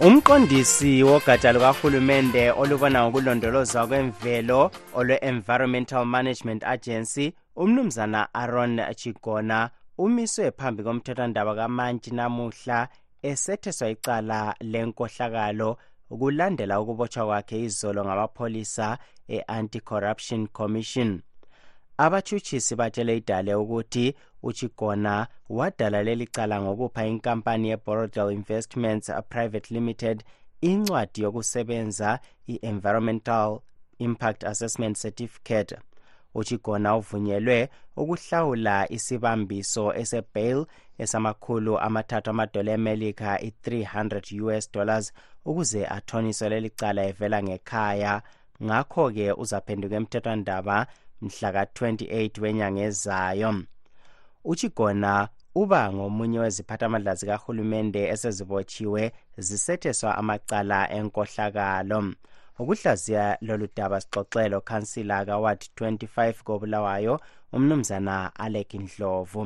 Umqondisi 0.00 1.02
wogatsha 1.02 1.52
lukahulumende 1.52 2.50
olubona 2.50 3.04
ngokulondolozwa 3.04 3.86
kwemvelo 3.86 4.70
olwe-environmental 4.98 6.04
management 6.04 6.64
agency 6.64 7.32
umnumzana 7.56 8.28
aaron 8.34 8.80
chigona 8.96 9.70
umiswe 9.98 10.50
phambi 10.50 10.82
komthethwandaba 10.82 11.54
kamantshi 11.54 12.10
namuhla 12.10 12.88
esetheswa 13.22 13.88
icala 13.94 14.54
lenkohlakalo 14.60 15.70
kulandela 16.18 16.80
ukubotshwa 16.80 17.26
kwakhe 17.26 17.56
izolo 17.66 18.04
ngamapholisa 18.04 18.98
e-anti-corruption 19.28 20.46
commission. 20.58 21.22
Abatshutshisi 22.04 22.76
batshele 22.76 23.16
idale 23.16 23.54
ukuthi 23.54 24.14
uchigona 24.42 25.26
wadala 25.48 26.02
leli 26.02 26.26
cala 26.26 26.62
ngokupha 26.62 27.06
inkampani 27.06 27.68
yeborodel 27.68 28.32
investments 28.32 29.10
private 29.28 29.74
limited 29.74 30.24
incwadi 30.60 31.22
yokusebenza 31.22 32.18
i-environmental 32.46 33.60
impact 33.98 34.44
assessment 34.44 34.96
certificate. 35.02 35.76
uchigona 36.34 36.96
uvunyelwe 36.96 37.68
ukuhlawula 37.96 38.92
isibambiso 38.92 39.94
esebail 39.94 40.66
esamakhulu 41.02 41.78
amathathu 41.86 42.30
amadola 42.30 42.72
emelika 42.72 43.40
i-300 43.48 44.56
us 44.56 44.72
dollars 44.72 45.12
ukuze 45.44 45.86
athoniswe 45.86 46.48
leli 46.48 46.70
cala 46.70 47.02
evela 47.10 47.42
ngekhaya. 47.42 48.22
Ngakho-ke 48.64 49.32
uzaphenduka 49.42 49.96
emthethwandaba 49.96 50.86
mhla 51.22 51.48
ka-28 51.52 52.40
wenyanga 52.42 52.82
ezayo 52.88 53.50
uchigona 54.44 55.28
uba 55.54 55.92
ngomunye 55.92 56.38
weziphathamandla 56.38 57.14
zikahulumende 57.14 58.02
esezibotshiwe 58.14 59.02
zisetheswa 59.46 60.10
amacala 60.20 60.78
enkohlakalo. 60.98 62.00
Ukuhlaziya 62.60 63.24
lolu 63.46 63.66
daba 63.76 64.00
sixoxelo 64.00 64.58
khansila 64.68 65.24
kaward 65.26 65.60
25 65.76 66.42
kobulawayo 66.46 67.14
umnumzana 67.52 68.16
alek 68.44 68.74
ndlovu. 68.74 69.42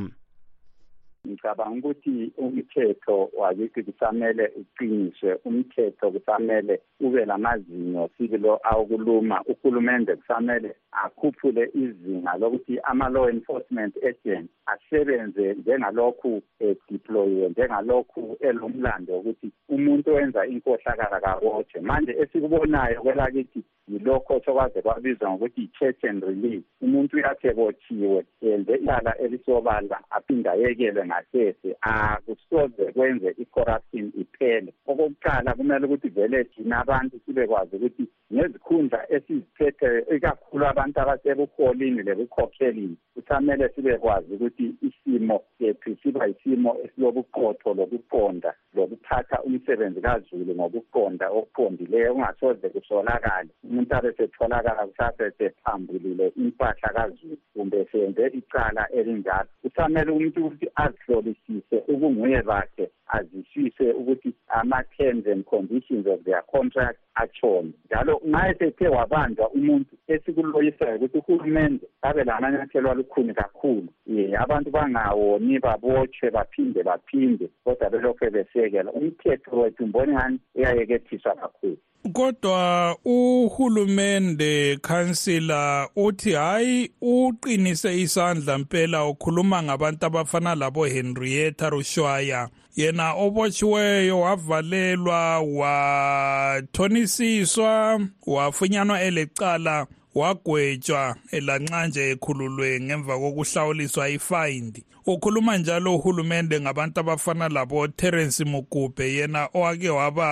Ngicabanga 1.27 1.79
ukuthi 1.79 2.33
umthetho 2.39 3.31
wakithi 3.39 3.83
kusamele 3.83 4.45
uqiniswe. 4.61 5.39
Umthetho 5.45 6.11
kusamele 6.11 6.81
ube 7.01 7.25
lamazinyo 7.25 8.11
sibilo 8.19 8.61
awokuluma. 8.63 9.43
Uhulumende 9.53 10.17
kusamele 10.17 10.77
akhuphule 10.93 11.71
izinga 11.75 12.33
lokuthi 12.41 12.79
ama-law 12.83 13.29
enforcement 13.29 13.95
agent 14.11 14.51
asebenze 14.67 15.55
njengalokhu 15.55 16.43
edeployiwe 16.61 17.49
njengalokhu 17.49 18.37
elomlando 18.41 19.13
wokuthi 19.15 19.49
umuntu 19.69 20.11
owenza 20.11 20.47
inkohlakala 20.47 21.21
kabotshwe 21.21 21.81
manje 21.81 22.13
esikubonayo 22.23 23.03
kwelakithi 23.03 23.61
yilokho 23.89 24.41
sokwaze 24.45 24.83
kwabizwa 24.83 25.31
ngokuthi 25.31 25.61
i-church 25.63 26.05
and 26.05 26.23
release. 26.25 26.65
Umuntu 26.81 27.17
uyathi 27.17 27.47
ebotshiwe 27.47 28.25
yenze 28.43 28.75
icala 28.75 29.19
elisobala 29.19 30.01
aphinde 30.11 30.51
ayekelwe 30.51 31.05
ngasese 31.17 31.77
akusoze 31.81 32.93
kwenze 32.93 33.35
i-corruption 33.39 34.13
iphele. 34.21 34.75
Okokuqala 34.87 35.55
kumele 35.55 35.87
ukuthi 35.87 36.09
vele 36.09 36.45
thina 36.45 36.79
abantu 36.81 37.21
sibekwazi 37.27 37.77
ukuthi 37.77 38.09
ngezikhundla 38.33 38.99
esiziphetheyo 39.15 40.17
ikakhulu 40.17 40.67
abantu 40.67 41.01
abasebuholini 41.01 42.03
lebukhokhelini 42.03 42.97
kusamele 43.15 43.69
sibekwazi 43.69 44.35
ukuthi 44.35 44.75
isimo 44.83 45.43
sethu 45.59 45.97
siba 46.03 46.27
yisimo 46.27 46.77
esilobuqotho 46.85 47.75
lokuqonda 47.75 48.55
lokuphatha 48.75 49.43
umsebenzi 49.43 50.01
kazulu 50.01 50.55
ngokuqonda 50.55 51.27
okuqondileyo 51.31 52.15
kungasoze 52.15 52.69
kusolakale. 52.69 53.51
Umuntu 53.65 53.95
abe 53.97 54.13
setholakala 54.17 54.87
kusase 54.87 55.31
sephambulile 55.39 56.33
impahla 56.37 56.89
kazulu 56.97 57.37
kumbe 57.53 57.87
senze 57.93 58.27
icala 58.39 58.83
elinjalo. 58.99 59.49
Kusamele 59.63 60.11
umuntu 60.11 60.47
ukuthi 60.47 60.69
azihlolisise 60.97 61.77
ubunguye 61.89 62.43
bakhe 62.43 62.91
azisise 63.07 63.93
ukuthi 63.93 64.35
ama-terms 64.49 65.27
and 65.27 65.45
conditions 65.45 66.07
of 66.07 66.25
their 66.25 66.43
contract 66.53 66.99
atshone. 67.15 67.73
Njalo 67.87 68.21
nxa 68.27 68.49
esethe 68.49 68.89
wabanjwa 68.89 69.51
umuntu 69.51 69.97
esikuloyisayo 70.09 70.97
ukuthi 70.97 71.19
uhulumende 71.19 71.87
abe 72.03 72.25
lamanyathelo 72.25 72.91
alukhuni 72.91 73.35
kakhulu 73.35 73.89
um 74.07 74.35
abantu 74.39 74.71
bangawoni 74.71 75.59
babotshwe 75.59 76.31
baphinde 76.31 76.83
baphinde 76.83 77.49
kodwa 77.65 77.91
belokhu 77.91 78.31
besekela 78.31 78.93
umthetho 78.93 79.61
wethu 79.61 79.87
mboni 79.87 80.13
ngani 80.13 80.39
uyayekethiswa 80.55 81.35
kakhulu. 81.35 81.79
Kodwa 82.09 82.97
uhulumende 83.05 84.79
khansila 84.83 85.89
uthi 85.97 86.33
hayi 86.33 86.91
uqinise 87.01 88.01
isandla 88.01 88.59
mpela 88.59 89.05
ukhuluma 89.05 89.63
ngabantu 89.63 90.07
abafana 90.07 90.55
labo 90.55 90.87
Henrietta 90.87 91.71
Rushwaya 91.71 92.49
yena 92.77 93.15
obotshiweyo 93.15 94.21
wavalelwa 94.21 95.41
wathonisiswa 95.41 98.01
wafunyanwa 98.27 99.03
elecala 99.03 99.87
wagwetshwa 100.17 101.17
elanxa 101.37 101.87
nje 101.87 102.11
ekhululwe 102.11 102.81
ngemva 102.81 103.19
kokuhlawuliswa 103.19 104.09
ifayindi. 104.09 104.85
Ukhuluma 105.07 105.59
njalo 105.59 105.95
uhulumende 105.97 106.61
ngabantu 106.61 107.01
abafana 107.01 107.49
labo 107.49 107.89
Terence 107.89 108.45
Mugube 108.45 109.15
yena 109.15 109.49
owake 109.55 109.91
waba 109.91 110.29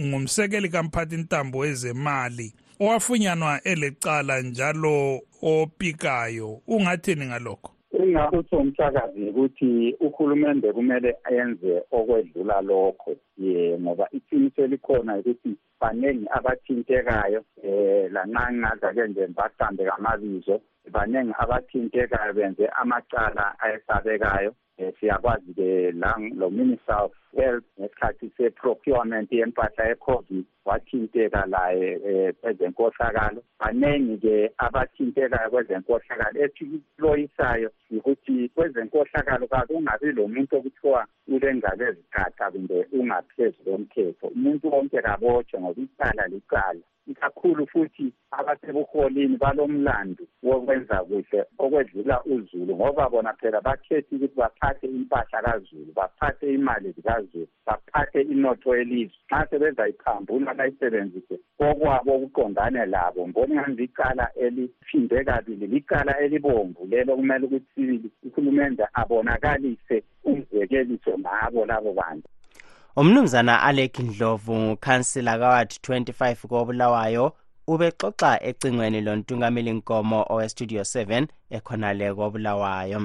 ngumsekeli 0.00 0.68
kamphathi 0.68 1.16
ntambo 1.16 1.58
wezemali 1.58 2.54
owafunyanwa 2.80 3.62
elecala 3.62 4.40
njalo 4.40 5.20
opikayo. 5.42 6.60
Ungathini 6.66 7.26
ngalokho? 7.26 7.75
Engakutho 8.02 8.56
umsakazi 8.58 9.28
ukuthi 9.30 9.96
uhulumende 10.06 10.72
kumele 10.72 11.10
ayenze 11.24 11.72
okwedlula 11.96 12.60
lokho 12.60 13.12
ye 13.38 13.78
ngoba 13.80 14.06
iqiniso 14.16 14.60
elikhona 14.64 15.16
ukuthi 15.18 15.50
baningi 15.80 16.26
abathintekayo 16.36 17.40
um 17.64 18.12
lanxa 18.14 18.52
ngingazake 18.52 19.02
nje 19.08 19.26
mbaqambe 19.26 19.82
ngamabizo 19.84 20.56
baningi 20.94 21.32
abathintekayo 21.42 22.32
benze 22.32 22.64
amacala 22.80 23.44
ayesabekayo. 23.64 24.52
Um 24.78 24.92
siyakwazi-ke 25.00 25.92
la 25.92 26.16
lo 26.36 26.50
minister 26.50 26.94
of 26.94 27.12
health 27.36 27.64
ngesikhathi 27.80 28.30
se-procurement 28.36 29.32
yempahla 29.32 29.88
ye-covid 29.88 30.44
wathinteka 30.64 31.46
laye 31.46 31.96
um 31.96 32.32
kwezenkohlakalo. 32.40 33.42
Baningi-ke 33.60 34.52
abathintekayo 34.58 35.50
kwezenkohlakalo 35.50 36.40
esikuloyisayo 36.44 37.70
ukuthi 37.90 38.48
kwezenkohlakalo 38.54 39.46
kakungabi 39.46 40.12
lo 40.12 40.28
muntu 40.28 40.56
okuthiwa 40.56 41.06
ulengalo 41.28 41.84
ezigaqa 41.88 42.50
kumbe 42.50 42.86
ungaphezu 42.92 43.62
komthetho. 43.64 44.26
Umuntu 44.26 44.72
wonke 44.72 45.02
kabotshwe 45.02 45.60
ngoba 45.60 45.82
icala 45.82 46.26
licala. 46.26 46.80
Ikakhulu 47.06 47.66
futhi 47.66 48.12
abasebuholini 48.30 49.36
balomlando 49.36 50.24
wokwenza 50.42 51.04
kuhle 51.04 51.40
okwedlula 51.58 52.24
uzulu 52.24 52.74
ngoba 52.76 53.08
bona 53.10 53.32
phela 53.32 53.60
bakhethe 53.60 54.16
ukuthi 54.16 54.36
baphathe 54.36 54.86
impahla 54.86 55.42
kazulu 55.42 55.92
baphathe 55.94 56.54
imali 56.54 56.92
zikazulu 56.92 57.48
baphathe 57.66 58.20
inotho 58.22 58.76
yelizwe. 58.76 59.16
Nxa 59.30 59.46
sebezayiphambula 59.50 60.54
bayisebenzise 60.54 61.36
kokwabo 61.58 62.10
okuqondane 62.16 62.86
labo 62.86 63.26
mboni 63.26 63.54
ngani 63.54 63.76
licala 63.76 64.30
eliphinde 64.44 65.24
kabili 65.24 65.66
licala 65.66 66.12
elibomvu 66.20 66.86
lelo 66.90 67.16
kumele 67.16 67.46
ukuthi 67.46 67.66
sibili 67.74 68.10
uhulumende 68.26 68.84
abonakalise 69.00 69.96
umzekeliso 70.24 71.18
ngabo 71.18 71.66
labo 71.66 71.92
bantu. 71.92 72.28
Umnumzana 72.96 73.62
alec 73.62 73.98
ndlovu 73.98 74.76
khansila 74.76 75.38
kawadi 75.38 75.74
25 75.88 76.34
kobulawayo 76.48 77.32
ubexoxa 77.66 78.42
ecingweni 78.48 79.00
lontungameli 79.00 79.72
nkomo 79.72 80.26
owestudio 80.28 80.82
7 80.82 81.26
ekhonale 81.50 82.14
kobulawayo. 82.14 83.00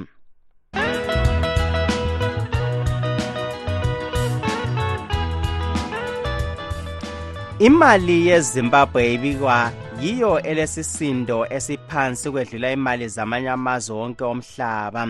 Imali 7.59 8.27
yezimbabwe 8.27 9.13
ibikwa 9.13 9.71
yiyo 10.01 10.41
elesisindo 10.41 11.47
esiphansi 11.49 12.31
kwedlula 12.31 12.71
imali 12.71 13.07
zamanye 13.07 13.49
amazwe 13.49 13.95
wonke 13.95 14.23
omhlaba. 14.23 15.07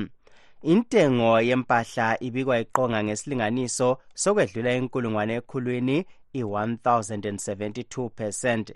Intengo 0.61 1.41
yempahla 1.41 2.23
ibikwa 2.23 2.59
iqonga 2.59 3.03
ngesilinganiso 3.03 3.97
sokwedlula 4.13 4.71
inkulungwane 4.75 5.33
ekhulwini 5.39 6.05
i-1072 6.33 8.09
percent. 8.09 8.73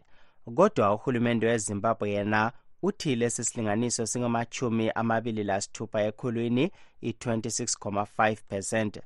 Kodwa 0.55 0.93
uhulumende 0.93 1.47
wezimbabwe 1.47 2.09
yena 2.09 2.51
uthi 2.81 3.15
lesi 3.15 3.43
silinganiso 3.43 4.05
singamachumi 4.05 4.89
amabili 4.95 5.43
lasithupha 5.43 6.01
ekhulwini 6.03 6.71
i-26,5 7.01 8.37
percent. 8.49 8.99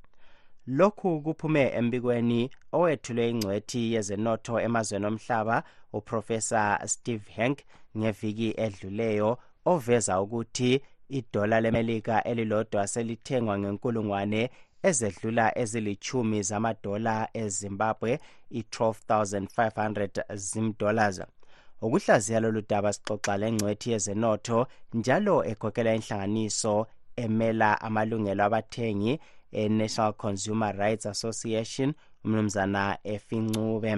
Lokhu 0.67 1.21
kuphume 1.21 1.63
embikweni 1.79 2.49
owethulwe 2.71 3.29
ingcwethi 3.29 3.93
yezenotho 3.93 4.59
emazweni 4.59 5.05
omhlaba 5.05 5.63
uprofesa 5.93 6.79
steve 6.85 7.31
hank 7.37 7.59
ngeviki 7.97 8.53
edluleyo 8.57 9.37
oveza 9.65 10.21
ukuthi 10.21 10.81
idola 11.09 11.61
lemelika 11.61 12.23
elilodwa 12.23 12.87
selithengwa 12.87 13.59
ngenkulungwane 13.59 14.49
ezedlula 14.83 15.57
ezilichumi 15.61 16.43
zamadola 16.43 17.29
ezimbabwe 17.33 18.19
i-12500 18.51 20.35
zimdollars. 20.35 21.21
Ukuhlaziya 21.81 22.39
lolu 22.39 22.61
daba 22.69 22.93
sixoxa 22.93 23.37
lengcwethi 23.37 23.91
yezenotho 23.91 24.67
njalo 24.93 25.35
ekhokhela 25.51 25.95
inhlanganiso 25.95 26.87
emela 27.23 27.81
amalungelo 27.81 28.43
abathengi 28.43 29.19
e-national 29.51 30.13
consumer 30.13 30.75
rights 30.75 31.05
association 31.05 31.93
umnumzana 32.23 32.97
efincube. 33.03 33.93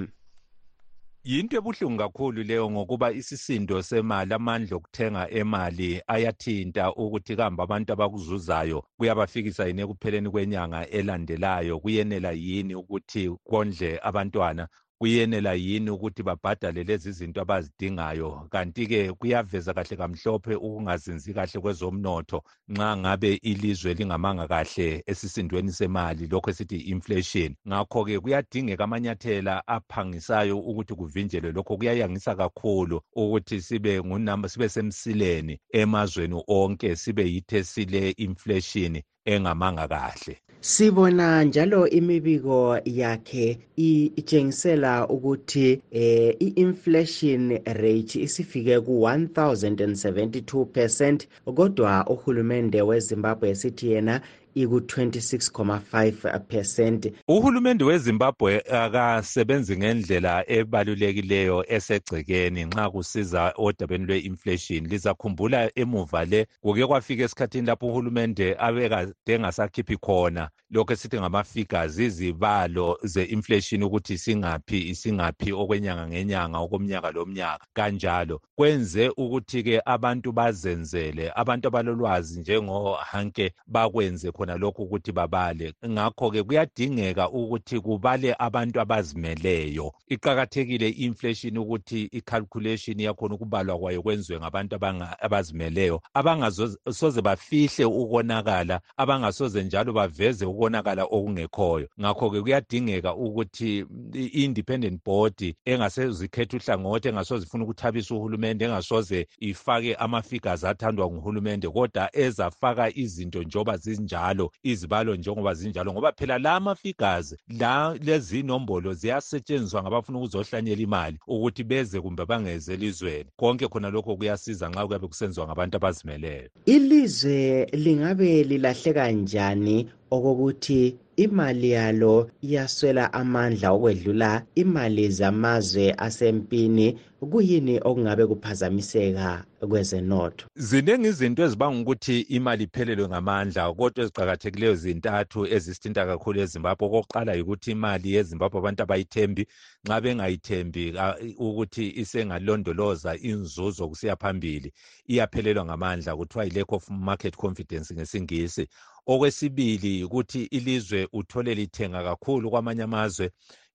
Yinto 1.24 1.58
ebuhlungu 1.58 1.98
kakhulu 2.02 2.44
leyo 2.44 2.72
ngokuba 2.72 3.12
isisindo 3.12 3.82
semali 3.84 4.34
amandla 4.34 4.74
okuthenga 4.78 5.30
emali 5.30 6.02
ayathinta 6.08 6.94
ukuthi 7.04 7.36
kambe 7.36 7.62
abantu 7.64 7.94
abakuzuzayo 7.94 8.80
kuyabafikisa 8.98 9.68
yini 9.68 9.82
ekupheleni 9.82 10.30
kwenyanga 10.34 10.90
elandelayo 10.90 11.80
kuyenela 11.80 12.32
yini 12.32 12.74
ukuthi 12.76 13.30
kondle 13.50 14.00
abantwana. 14.02 14.68
Kuyenela 15.02 15.54
yini 15.54 15.90
ukuthi 15.90 16.24
babhadale 16.24 16.84
lezi 16.84 17.12
zinto 17.12 17.42
abazidingayo? 17.42 18.48
Kanti-ke 18.52 19.14
kuyaveza 19.14 19.74
kahle 19.74 19.98
kamhlophe 19.98 20.56
ukungazinzi 20.56 21.34
kahle 21.34 21.60
kwezomnotho 21.62 22.44
nxa 22.70 22.98
ngabe 22.98 23.34
ilizwe 23.34 23.94
lingamanga 23.94 24.48
kahle 24.48 25.04
esisindweni 25.08 25.72
semali 25.72 26.28
lokho 26.28 26.50
esithi 26.50 26.78
inflation 26.78 27.56
ngakho-ke 27.68 28.20
kuyadingeka 28.20 28.84
amanyathela 28.84 29.68
aphangisayo 29.68 30.60
ukuthi 30.60 30.94
kuvinjelwe 30.94 31.52
lokho. 31.52 31.78
Kuyayangisa 31.78 32.36
kakhulu 32.36 33.02
ukuthi 33.16 33.62
sibe 33.62 34.04
ngunamba 34.04 34.50
sibe 34.50 34.70
semsileni 34.70 35.60
emazweni 35.74 36.44
onke 36.48 36.96
sibe 36.96 37.26
yithe 37.26 37.64
sile 37.64 38.10
inflation 38.18 39.02
engamanga 39.26 39.88
kahle. 39.88 40.38
Sibona 40.62 41.43
njalo 41.43 41.88
imibiko 41.89 42.78
yakhe 42.86 43.60
itshengisela 43.76 45.08
ukuthi 45.08 45.82
eh 45.91 46.36
i-inflation 46.39 47.60
rate 47.65 48.21
isifike 48.21 48.80
ku-1072 48.80 50.65
percent 50.65 51.28
kodwa 51.56 52.06
uhulumende 52.08 52.82
wezimbabwe 52.82 53.50
esithi 53.50 53.88
yena 53.91 54.21
iku-26,5 54.56 56.40
percent. 56.40 57.14
Uhulumende 57.28 57.84
wezimbabwe 57.84 58.64
akasebenzi 58.72 59.78
ngendlela 59.78 60.44
ebalulekileyo 60.52 61.66
esegcekeni 61.68 62.66
nxa 62.66 62.90
kusiza 62.90 63.54
odabeni 63.58 64.06
lwe-inflation. 64.06 64.88
Lizakhumbula 64.88 65.72
emuva 65.76 66.26
le 66.26 66.48
kuke 66.62 66.88
kwafika 66.88 67.24
esikhathini 67.24 67.68
lapho 67.68 67.88
uhulumende 67.88 68.56
abekade 68.60 69.14
engasakhiphi 69.26 69.98
khona. 69.98 70.50
Lokhu 70.72 70.94
esithi 70.94 71.20
ngama-figures 71.20 72.00
izibalo 72.00 72.98
ze-inflation 73.04 73.84
ukuthi 73.84 74.14
isingaphi 74.14 74.90
isingaphi 74.90 75.52
okwenyanga 75.54 76.08
ngenyanga 76.08 76.58
okomnyaka 76.58 77.12
lomnyaka 77.12 77.66
kanjalo. 77.74 78.42
Kwenze 78.56 79.10
ukuthi-ke 79.18 79.82
abantu 79.86 80.32
bazenzele 80.32 81.32
abantu 81.36 81.68
abalolwazi 81.68 82.40
njengohanke 82.40 83.54
bakwenze 83.68 84.32
khona 84.42 84.58
lokhu 84.58 84.84
ukuthi 84.84 85.12
babale. 85.12 85.74
Ngakho-ke 85.88 86.44
kuyadingeka 86.44 87.30
ukuthi 87.30 87.80
kubale 87.80 88.36
abantu 88.40 88.82
abazimeleyo. 88.82 89.94
Iqakathekile 90.08 90.90
i-inflation 90.90 91.58
ukuthi 91.58 92.10
i-calculation 92.12 93.00
yakhona 93.00 93.36
ukubalwa 93.36 93.80
kwayo 93.80 94.02
kwenziwe 94.02 94.40
ngabantu 94.40 94.76
abazimeleyo. 95.20 96.02
Abangasoze 96.14 97.22
bafihle 97.22 97.86
ukonakala 97.86 98.82
abangasoze 98.98 99.64
njalo 99.64 99.94
baveze 99.94 100.46
ukonakala 100.46 101.04
okungekhoyo. 101.04 101.88
Ngakho-ke 102.00 102.42
kuyadingeka 102.42 103.16
ukuthi 103.16 103.86
i-independent 104.14 105.04
board 105.06 105.56
engasezikhetha 105.66 106.58
uhlangothi 106.58 107.08
engasoze 107.08 107.46
ifuna 107.46 107.64
ukuthabisa 107.64 108.16
uhulumende 108.16 108.66
engasoze 108.66 109.28
ifake 109.40 109.96
ama-figures 109.96 110.64
athandwa 110.64 111.12
nguhulumende 111.12 111.70
kodwa 111.70 112.10
ezafaka 112.16 112.96
izinto 112.96 113.44
njengoba 113.44 113.78
zinjalo 113.78 114.31
izibalo 114.63 115.15
njengoba 115.15 115.54
zinjalo 115.54 115.94
ngoba 115.94 116.12
phela 116.12 116.38
la 116.38 116.60
ma-figures 116.60 117.36
la 117.60 117.96
lezi 118.04 118.39
inombolo 118.39 118.94
ziyasetshenziswa 118.94 119.82
ngabafuna 119.82 120.17
ukuzohlanyela 120.17 120.82
imali 120.82 121.17
ukuthi 121.28 121.63
beze 121.63 122.02
kumbe 122.02 122.26
bangeze 122.26 122.74
elizweni. 122.74 123.30
Konke 123.38 123.67
khona 123.67 123.89
lokho 123.89 124.15
kuyasiza 124.15 124.70
nxa 124.70 124.86
kuyabe 124.88 125.08
kusenziwa 125.08 125.48
ngabantu 125.48 125.78
abazimeleyo. 125.78 126.50
Ilizwe 126.65 127.65
lingabe 127.74 128.44
lilahleka 128.44 129.12
njani 129.12 129.89
okokuthi 130.12 130.95
imali 131.15 131.69
yalo 131.71 132.30
iyaswela 132.41 133.13
amandla 133.13 133.71
okwedlula 133.71 134.43
imali 134.56 135.10
zamazwe 135.10 135.93
asempini. 135.97 137.00
Kuyini 137.32 137.80
okungabe 137.84 138.26
kuphazamiseka 138.28 139.45
kwezenotho? 139.69 140.45
Ziningi 140.56 141.08
izinto 141.08 141.43
ezibanga 141.43 141.82
ukuthi 141.82 142.19
imali 142.19 142.63
iphelelwe 142.63 143.08
ngamandla 143.08 143.74
kodwa 143.74 144.04
eziqakathekileyo 144.04 144.76
zintathu 144.76 145.45
ezisithinta 145.45 146.06
kakhulu 146.06 146.39
ezimbabwe. 146.41 146.88
Okokuqala 146.88 147.34
yikuthi 147.34 147.71
imali 147.71 148.13
yezimbabwe 148.13 148.60
abantu 148.60 148.84
abayithembi. 148.84 149.43
Nxa 149.86 150.02
bengayithembi 150.02 150.93
ukuthi 151.38 151.93
isengalondoloza 152.02 153.17
inzuzo 153.17 153.88
kusiya 153.89 154.15
phambili 154.15 154.74
iyaphelelwa 155.08 155.65
ngamandla. 155.65 156.15
Kuthiwa 156.15 156.45
yi-lack 156.45 156.71
of 156.74 156.89
market 156.89 157.36
confidence 157.38 157.93
ngesingisi. 157.93 158.67
Okwesibili 159.08 160.04
ukuthi 160.04 160.44
ilizwe 160.44 161.08
uthole 161.14 161.56
lithenga 161.56 162.04
kakhulu 162.04 162.50
kwamanye 162.50 162.84
amazwe. 162.84 163.32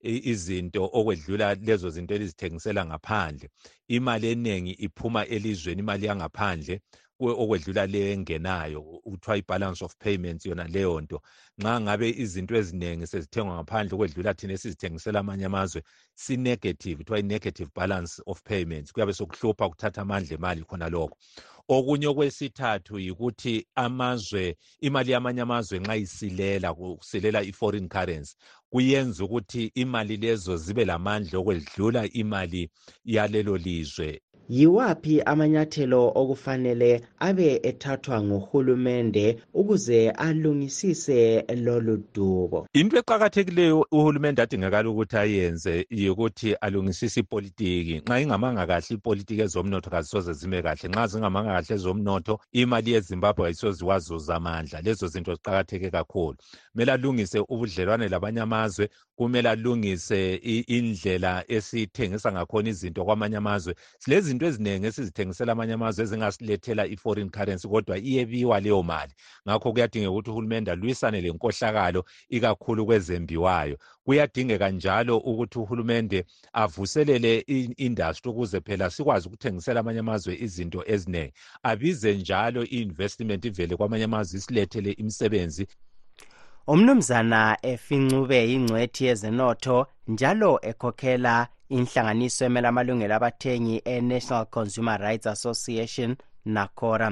Izinto 0.07 0.91
okwedlula 0.93 1.55
lezo 1.55 1.91
zinto 1.91 2.15
elizithengisela 2.15 2.87
ngaphandle. 2.87 3.49
Imali 3.89 4.27
eningi 4.29 4.73
iphuma 4.73 5.27
elizweni 5.27 5.81
imali 5.81 6.07
yangaphandle 6.07 6.81
okwedlula 7.21 7.87
le 7.87 8.13
engenayo 8.13 8.83
kuthiwa 8.83 9.37
i-balance 9.37 9.85
of 9.85 9.97
payments 9.99 10.47
yona 10.47 10.65
leyo 10.65 11.01
nto. 11.01 11.23
Nxa 11.59 11.81
ngabe 11.81 12.11
izinto 12.11 12.57
eziningi 12.57 13.07
sezithengwa 13.07 13.55
ngaphandle 13.55 13.95
okwedlula 13.95 14.35
thina 14.35 14.53
esizithengisela 14.53 15.21
amanye 15.21 15.45
amazwe 15.45 15.83
si-negative 16.15 16.97
kuthiwa 16.99 17.19
i-negative 17.19 17.71
balance 17.75 18.23
of 18.27 18.43
payments 18.43 18.93
kuyabe 18.93 19.13
sokuhlupha 19.13 19.69
kuthatha 19.69 20.03
amandla 20.03 20.35
emali 20.35 20.63
khona 20.65 20.89
lokho. 20.89 21.17
Okunye 21.69 22.07
okwesithathu 22.07 22.99
yikuthi 22.99 23.67
amazwe 23.75 24.57
imali 24.81 25.11
yamanye 25.13 25.41
amazwe 25.41 25.79
nxa 25.79 25.97
isilela 25.97 26.75
kusilela 26.75 27.43
i-foreign 27.43 27.89
currency 27.89 28.37
kuyenza 28.77 29.25
ukuthi 29.25 29.73
imali 29.75 30.17
lezo 30.25 30.53
zibe 30.65 30.85
lamandla 30.91 31.39
okwedlula 31.39 32.03
imali 32.23 32.63
yalelo 33.15 33.55
lizwe. 33.65 34.09
Yiwaphi 34.49 35.23
amanyathelo 35.23 36.13
okufanele 36.15 37.01
abe 37.19 37.61
ethathwa 37.63 38.23
nguhulumende 38.23 39.37
ukuze 39.55 40.11
alungisise 40.11 41.45
lolu 41.57 42.03
dubo? 42.15 42.67
Into 42.73 42.97
eqakathekileyo 42.99 43.87
uhulumende 43.93 44.43
adingakala 44.43 44.91
ukuthi 44.91 45.17
ayenze 45.17 45.87
yikuthi 45.91 46.55
alungisise 46.55 47.21
ipolitiki. 47.21 48.03
Nxa 48.07 48.21
ingamanga 48.21 48.67
kahle 48.67 48.87
ipolitiki 48.91 49.41
ezomnotho 49.41 49.91
kazisoze 49.91 50.33
zime 50.33 50.63
kahle. 50.63 50.89
Nxa 50.89 51.07
zingamanga 51.07 51.53
kahle 51.53 51.75
ezomnotho 51.75 52.41
imali 52.53 52.93
yezimbabwe 52.93 53.45
kayisoze 53.45 53.85
iwazuza 53.85 54.35
amandla. 54.37 54.81
Lezo 54.81 55.07
zinto 55.07 55.35
ziqakatheke 55.35 55.91
kakhulu. 55.91 56.37
Kumele 56.73 56.93
alungise 56.93 57.39
ubudlelwane 57.49 58.09
labanye 58.09 58.41
amazwe 58.41 58.89
kumele 59.17 59.49
alungise 59.49 60.35
indlela 60.67 61.45
esithengisa 61.49 62.33
ngakhona 62.33 62.69
izinto 62.69 63.05
kwamanye 63.05 63.37
amazwe. 63.37 63.75
Silezi 63.99 64.35
izinto 64.37 64.47
eziningi 64.47 64.87
esizithengisela 64.87 65.53
amanye 65.53 65.73
amazwe 65.73 66.05
ezingasilethela 66.05 66.87
i-foreign 66.87 67.31
currency 67.31 67.69
kodwa 67.69 67.99
iyebiwa 67.99 68.61
leyo 68.61 68.83
mali. 68.83 69.13
Ngakho 69.49 69.73
kuyadingeka 69.73 70.11
ukuthi 70.11 70.31
uhulumende 70.31 70.71
alwisane 70.71 71.21
lenkohlakalo 71.21 72.05
ikakhulu 72.29 72.87
kwezembiwayo. 72.87 73.79
Kuyadingeka 74.05 74.71
njalo 74.71 75.19
ukuthi 75.19 75.59
uhulumende 75.59 76.25
avuselele 76.53 77.45
i-industry 77.49 78.31
ukuze 78.31 78.61
phela 78.61 78.91
sikwazi 78.91 79.29
ukuthengisela 79.29 79.81
amanye 79.81 80.01
amazwe 80.01 80.37
izinto 80.41 80.85
eziningi. 80.87 81.33
Abize 81.63 82.15
njalo 82.15 82.65
i-investment 82.65 83.45
ivele 83.45 83.77
kwamanye 83.77 84.05
amazwe 84.05 84.39
isilethele 84.39 84.93
imisebenzi. 84.93 85.67
Umnumzana 86.67 87.59
efincube 87.63 88.49
yingcwethi 88.51 89.05
yezenotho 89.05 89.87
njalo 90.09 90.59
ekhokhela 90.63 91.49
inhlanganiso 91.69 92.45
emela 92.45 92.69
amalungelo 92.69 93.15
abathengi 93.15 93.83
e-national 93.85 94.47
consumer 94.47 95.01
rights 95.01 95.27
association 95.27 96.17
nacora 96.45 97.11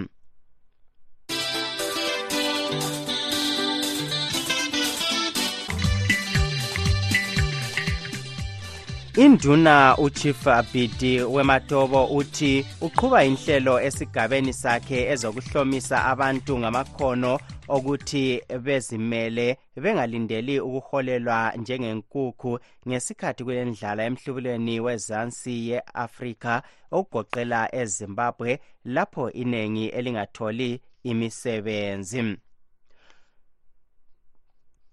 induna 9.16 9.96
uchief 9.98 10.46
bidi 10.72 11.22
wematobo 11.22 12.04
uthi 12.06 12.66
uqhuba 12.80 13.24
inhlelo 13.24 13.80
esigabeni 13.80 14.52
sakhe 14.52 14.98
ezokuhlomisa 15.12 16.04
abantu 16.04 16.58
ngamakhono 16.58 17.38
okuthi 17.68 18.42
bezimele 18.64 19.58
bengalindeli 19.82 20.60
ukuholelwa 20.60 21.52
njengenkukhu 21.56 22.58
ngesikhathi 22.88 23.44
kulendlala 23.44 24.04
emhlubulweni 24.04 24.80
wezansi 24.80 25.68
ye-afrika 25.68 26.62
okugoqela 26.90 27.60
ezimbabwe 27.80 28.50
lapho 28.84 29.30
iningi 29.30 29.86
elingatholi 29.98 30.80
imisebenzi 31.10 32.22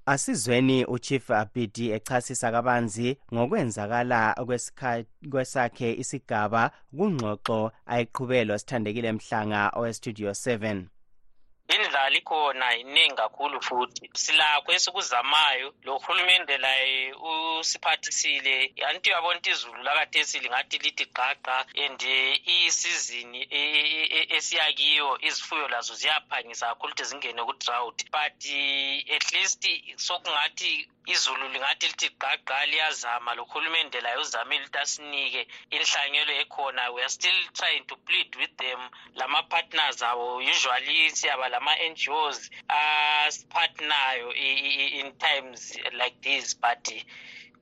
asizweni 0.06 0.86
uchief 0.86 1.32
abidi 1.32 1.92
echasisa 1.92 2.52
kabanzi 2.52 3.18
ngokwenzakala 3.34 4.36
kwesakhe 5.32 5.94
isigaba 6.02 6.72
kungxoxo 6.98 7.72
ayiqhubelo 7.86 8.58
sithandekile 8.58 9.12
mhlanga 9.12 9.62
owestudio 9.80 10.32
7 10.32 10.86
indlala 11.76 12.18
ikhona 12.18 12.76
iningi 12.76 13.16
kakhulu 13.16 13.62
futhi. 13.62 14.10
Silakho 14.14 14.72
esikuzamayo 14.72 15.74
lo 15.84 15.98
hulumende 15.98 16.58
laye 16.58 17.14
usiphathisile. 17.14 18.74
Anti 18.90 19.10
uyabona 19.10 19.38
ukuthi 19.38 19.50
izulu 19.50 19.84
lakathesi 19.84 20.40
lingathi 20.40 20.78
lithi 20.78 21.06
gqagqa 21.06 21.66
and 21.86 22.02
isizini 22.46 23.48
esiyakiyo 24.38 25.18
izifuyo 25.22 25.68
lazo 25.68 25.94
ziyaphangisa 25.96 26.68
kakhulu 26.68 26.92
ukuthi 26.94 27.04
zingene 27.04 27.42
ku-drought. 27.44 28.00
But 28.12 28.40
at 29.16 29.26
least 29.34 29.64
sokungathi 29.98 30.88
izulu 31.06 31.48
lingathi 31.50 31.88
lithi 31.88 32.10
gqagqa 32.10 32.66
liyazama 32.72 33.36
lo 33.36 33.44
hulumende 33.44 34.02
laye 34.02 34.18
uzamile 34.18 34.64
ukuthi 34.66 34.80
asinike 34.80 35.48
inhlanyelo 35.72 36.34
ekhona. 36.42 36.94
We 36.94 37.02
are 37.02 37.10
still 37.10 37.40
trying 37.54 37.86
to 37.88 37.96
plead 38.08 38.36
with 38.36 38.56
them. 38.58 38.80
Lama-partners 39.16 40.02
abo 40.02 40.42
usually 40.42 41.10
siyaba 41.10 41.50
lama-ngos 41.50 42.50
asiphathinayo 42.70 44.30
in 45.00 45.12
times 45.18 45.78
like 45.94 46.22
this 46.22 46.54
but 46.54 46.86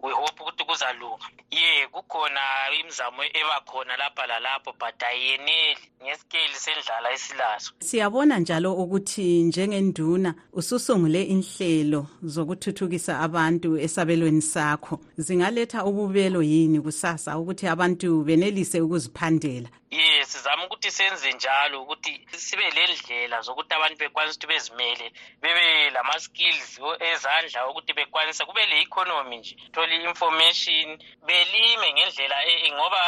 we 0.03 0.11
hope 0.11 0.39
ukuthi 0.41 0.63
kuzalunga. 0.63 1.25
Ye 1.51 1.87
kukhona 1.87 2.41
imizamo 2.79 3.23
ebakhona 3.23 3.97
lapha 3.97 4.27
lalapho 4.27 4.73
but 4.79 5.03
ayeneli. 5.03 5.79
Ngesikeli 6.03 6.55
sendlala 6.55 7.11
esilaso 7.11 7.73
siyabona 7.79 8.39
njalo 8.39 8.73
ukuthi 8.73 9.43
njengenduna 9.43 10.35
ususungule 10.53 11.23
inhlelo 11.23 12.07
zokuthuthukisa 12.23 13.19
abantu 13.19 13.77
esabelweni 13.77 14.41
sakho. 14.41 14.99
Zingaletha 15.17 15.85
ububelo 15.85 16.43
yini 16.43 16.81
kusasa 16.81 17.37
ukuthi 17.37 17.67
abantu 17.67 18.23
benelise 18.23 18.81
ukuziphandela? 18.81 19.69
Yes 19.91 20.31
sizame 20.31 20.65
ukuthi 20.65 20.91
senze 20.91 21.33
njalo 21.33 21.83
ukuthi 21.83 22.27
sibe 22.37 22.71
lendlela 22.71 23.41
zokuthi 23.41 23.73
abantu 23.73 23.97
bekwanisa 23.97 24.35
ukuthi 24.35 24.47
bezimele 24.47 25.11
bebe 25.41 25.89
lama-skills 25.89 26.79
ezandla 26.99 27.67
ukuthi 27.69 27.93
bekwanisa 27.93 28.45
kube 28.45 28.65
le-economy 28.65 29.37
nje. 29.37 29.55
Thole 29.73 29.95
i-information 29.95 30.99
belime 31.27 31.93
ngendlela 31.93 32.35
ngoba 32.73 33.01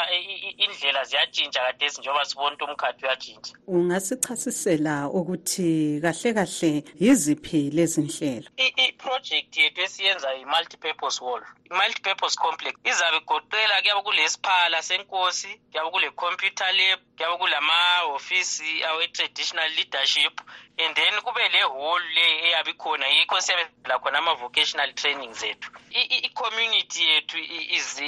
indlela 0.58 1.04
ziyatshintsha 1.04 1.62
kadesi 1.62 2.02
njengoba 2.02 2.26
sibona 2.26 2.56
ukuthi 2.56 2.72
umkhathi 2.72 3.06
uyatshintsha 3.06 3.54
ungasichasisela 3.67 5.10
ukuthi 5.10 6.00
kahle 6.02 6.34
kahle 6.34 6.84
yiziphi 7.00 7.70
lezi 7.76 8.02
nhlelo 8.02 8.48
i-project 8.58 9.58
yethu 9.58 9.82
esiyenza 9.82 10.36
i-multipurpose 10.36 11.24
wall. 11.26 11.44
I-multipurpose 11.72 12.36
complex 12.36 12.74
izabe 12.84 13.17
igoqela 13.17 13.82
kuyabe 13.82 14.02
kulesiphala 14.02 14.82
senkosi 14.82 15.52
kuyabe 15.72 15.89
kule-computer 15.91 16.71
lab 16.72 17.00
kuyabe 17.18 17.38
kulama-hofisi 17.38 18.84
awe-traditional 18.84 19.70
leadership 19.78 20.42
and 20.78 20.96
then 20.96 21.14
kube 21.22 21.50
le 21.54 21.62
hall 21.62 22.02
le 22.16 22.48
eyabe 22.48 22.72
ikhona 22.72 23.08
yikho 23.08 23.42
siyabenzela 23.42 24.00
khona 24.00 24.18
ama-vocational 24.18 24.94
training 24.94 25.34
zethu. 25.34 25.70
I-community 25.92 27.04
yethu 27.04 27.38
is 27.38 28.00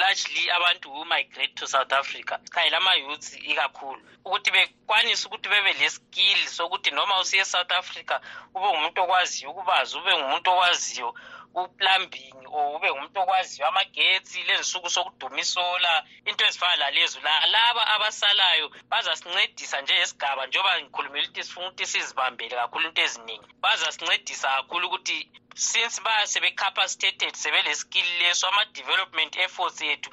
largely 0.00 0.50
abantu 0.50 0.90
who 0.90 1.04
migrate 1.04 1.54
to 1.56 1.66
south 1.66 1.92
africa. 1.92 2.38
Sikhayela 2.44 2.76
ama-youths 2.76 3.36
ikakhulu. 3.36 4.00
Ukuthi 4.24 4.50
bekwanise 4.50 5.26
ukuthi 5.26 5.48
bebe 5.48 5.72
le-skill 5.72 6.46
sokuthi 6.46 6.90
noma 6.90 7.20
usiye 7.20 7.42
e-south 7.42 7.72
africa 7.72 8.20
ube 8.54 8.66
ngumuntu 8.66 9.02
okwaziyo 9.02 9.50
ukubaza 9.50 9.98
ube 9.98 10.12
ngumuntu 10.16 10.50
okwaziyo 10.50 11.14
uplumbing 11.54 12.38
or 12.56 12.76
ube 12.76 12.88
ngumuntu 12.90 13.20
okwaziyo 13.20 13.64
amagetsi 13.68 14.42
lezinsuku 14.48 14.88
sokuduma 14.90 15.38
isola 15.44 15.92
into 16.28 16.42
ezifana 16.44 16.76
lalezo 16.76 17.18
laba 17.54 17.82
abasalayo 17.94 18.66
bazasincedisa 18.90 19.80
njengesigaba 19.80 20.46
njengoba 20.46 20.80
ngikhulumela 20.80 21.24
ukuthi 21.26 21.44
sifuna 21.44 21.66
ukuthi 21.68 21.86
sizibambele 21.86 22.54
kakhulu 22.56 22.84
into 22.88 23.02
eziningi. 23.02 23.48
Bazasincedisa 23.62 24.48
kakhulu 24.56 24.86
ukuthi 24.88 25.18
since 25.54 26.00
basebe-capacitated 26.04 27.34
sebele-skill 27.42 28.08
leso 28.20 28.48
ama-development 28.48 29.36
efforts 29.36 29.80
yethu 29.80 30.10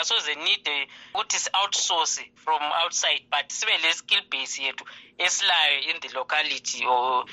asoze 0.00 0.34
need 0.34 0.68
ukuthi 1.14 1.38
si-outsource 1.38 2.20
from 2.36 2.62
outside 2.84 3.22
but 3.30 3.50
sibe 3.52 3.72
le-skill 3.82 4.22
base 4.30 4.62
yethu 4.62 4.84
esilayo 5.18 5.80
in 5.90 6.00
the 6.00 6.08
locality 6.14 6.84
or, 6.86 7.24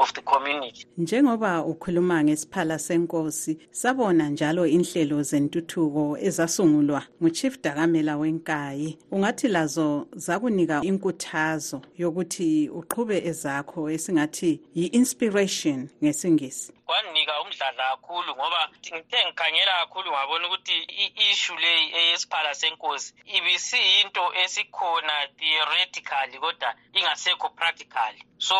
of 0.00 0.12
the 0.14 0.22
community. 0.22 0.86
Njengoba 0.98 1.62
ukhuluma 1.64 2.24
ngesiphala 2.24 2.78
senkosi 2.78 3.58
sabona 3.70 4.28
njalo 4.28 4.66
inhlelo 4.66 5.22
zentuthuko 5.22 6.18
ezasungulwa 6.20 7.02
nguchief 7.22 7.62
dakamela 7.62 8.16
wenkayi. 8.16 8.98
Ungathi 9.10 9.48
lazo 9.48 10.06
zakunika 10.12 10.80
inkuthazo 10.82 11.82
yokuthi 11.98 12.68
uqhube 12.68 13.26
ezakho 13.26 13.90
esingathi 13.90 14.60
yi-inspiration 14.74 15.88
ngesingisi. 16.02 16.77
Kwanika 16.88 17.40
umdladla 17.42 17.84
kakhulu 17.90 18.30
ngoba 18.36 18.60
ngithe 18.94 19.18
ngikhangela 19.26 19.72
kakhulu 19.80 20.08
ngabona 20.12 20.44
ukuthi 20.46 20.76
i-issue 21.04 21.58
leyi 21.62 21.86
eyesiphala 21.98 22.54
senkosi 22.60 23.08
ibisiyinto 23.36 24.24
esikhona 24.42 25.14
theoretically 25.38 26.36
kodwa 26.44 26.70
ingasekho 26.98 27.48
practically. 27.58 28.20
So 28.38 28.56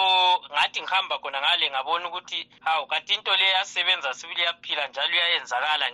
ngathi 0.53 0.83
ngihamba 0.83 1.19
khona 1.19 1.41
ngale 1.41 1.71
ngabona 1.71 2.09
ukuthi 2.09 2.41
hawu 2.61 2.87
kanti 2.87 3.15
into 3.15 3.33
le 3.37 3.47
yasebenza 3.57 4.15
sibili 4.15 4.43
yaphila 4.43 4.87
njalo 4.89 5.15
iyayenzakala 5.15 5.87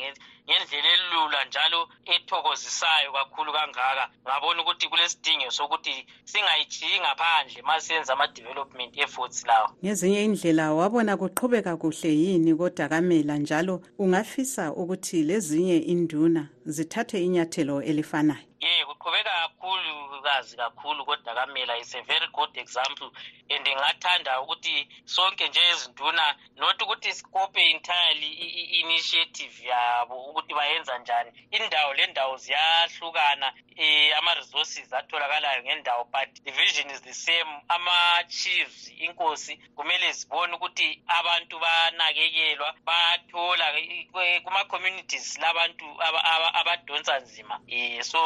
ngendlela 0.46 0.88
elula 0.94 1.44
njalo 1.44 1.88
ethokozisayo 2.14 3.12
kakhulu 3.12 3.52
kangaka. 3.52 4.04
Ngabona 4.26 4.62
ukuthi 4.62 4.88
kulesidingo 4.88 5.50
sokuthi 5.50 6.06
singayichiyi 6.24 7.00
ngaphandle 7.00 7.62
ma 7.62 7.80
siyenza 7.80 8.12
ama-development 8.12 8.98
efforts 8.98 9.46
lawo. 9.46 9.68
Ngezinye 9.84 10.24
indlela 10.24 10.72
wabona 10.72 11.16
kuqhubeka 11.16 11.76
kuhle 11.76 12.10
yini 12.22 12.54
kodakamela 12.54 13.36
njalo 13.38 13.80
ungafisa 13.98 14.72
ukuthi 14.72 15.22
lezinye 15.22 15.78
induna 15.78 16.48
zithathe 16.66 17.24
inyathelo 17.24 17.82
elifanayo. 17.82 18.46
Ye 18.60 18.84
kuqhubeka 18.84 19.30
kakhulu 19.30 20.22
kazi 20.22 20.56
kakhulu 20.56 21.04
kodakamela 21.04 21.78
is 21.80 21.94
a 21.94 22.02
very 22.02 22.26
good 22.32 22.56
example. 22.56 23.10
And 23.50 23.66
ngathanda 23.66 24.40
ukuthi 24.40 24.88
sonke 25.04 25.48
nje 25.48 25.60
ezinduna 25.60 26.34
not 26.56 26.82
ukuthi 26.82 27.12
sikope 27.12 27.70
entirely 27.70 28.26
i-initiative 28.26 29.64
yabo 29.66 30.30
ukuthi 30.30 30.54
bayenza 30.54 30.98
njani. 30.98 31.30
Indawo 31.50 31.94
le 31.94 32.06
ndawo 32.06 32.36
ziyahlukana. 32.36 33.52
Um 33.76 34.12
ama-resources 34.18 34.92
atholakalayo 34.92 35.62
ngendawo 35.62 36.04
but 36.04 36.28
the 36.44 36.52
vision 36.52 36.90
is 36.90 37.00
the 37.02 37.12
same. 37.12 37.50
Ama-chiefs 37.68 38.92
inkosi 38.98 39.56
kumele 39.76 40.12
zibone 40.12 40.54
ukuthi 40.54 41.02
abantu 41.06 41.58
banakekelwa 41.58 42.74
bathola 42.84 43.72
kuma-communities 44.44 45.38
labantu 45.38 45.84
abadonsa 46.54 47.20
nzima 47.20 47.54
um 47.56 48.02
so 48.02 48.18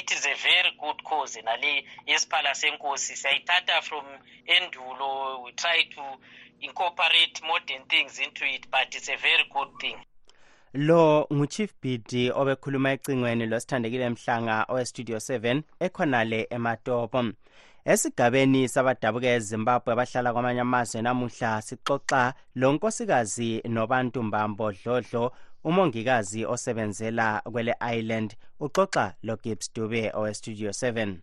it 0.00 0.10
is 0.10 0.26
a 0.26 0.34
very 0.34 0.72
good 0.80 1.02
cause. 1.02 1.42
Nale 1.42 1.84
yesiphala 2.06 2.54
senkosi 2.54 3.16
siyayithatha 3.16 3.82
from 3.82 4.04
endulo 4.46 5.42
we 5.44 5.52
try 5.52 5.84
to 5.94 6.02
incorporate 6.60 7.40
modern 7.46 7.84
things 7.88 8.18
into 8.18 8.44
it 8.44 8.70
but 8.70 8.94
it's 8.94 9.08
a 9.08 9.16
very 9.16 9.44
good 9.52 9.68
thing. 9.80 9.96
Lo 10.74 11.26
nguchief 11.32 11.72
bidi 11.82 12.30
obekhuluma 12.30 12.90
ecingweni 12.92 13.46
losithandekile 13.46 14.08
mhlanga 14.08 14.66
owestudio 14.68 15.16
7 15.16 15.62
ekhonale 15.80 16.46
ematopo. 16.50 17.24
Esigabeni 17.84 18.68
sabadabuka 18.68 19.26
ezimbabwe 19.26 19.92
abahlala 19.92 20.32
kwamanye 20.32 20.60
amazwe 20.60 21.02
namuhla 21.02 21.62
sixoxa 21.62 22.34
lonkosikazi 22.54 23.62
nobantu 23.64 24.22
mbambo 24.22 24.72
dlodlo 24.72 25.32
umongikazi 25.64 26.46
osebenzela 26.46 27.42
kwele 27.52 27.74
island 27.98 28.36
uxoxa 28.60 29.14
logibbs 29.22 29.72
dube 29.74 30.10
owestudio 30.14 30.70
7 30.70 31.16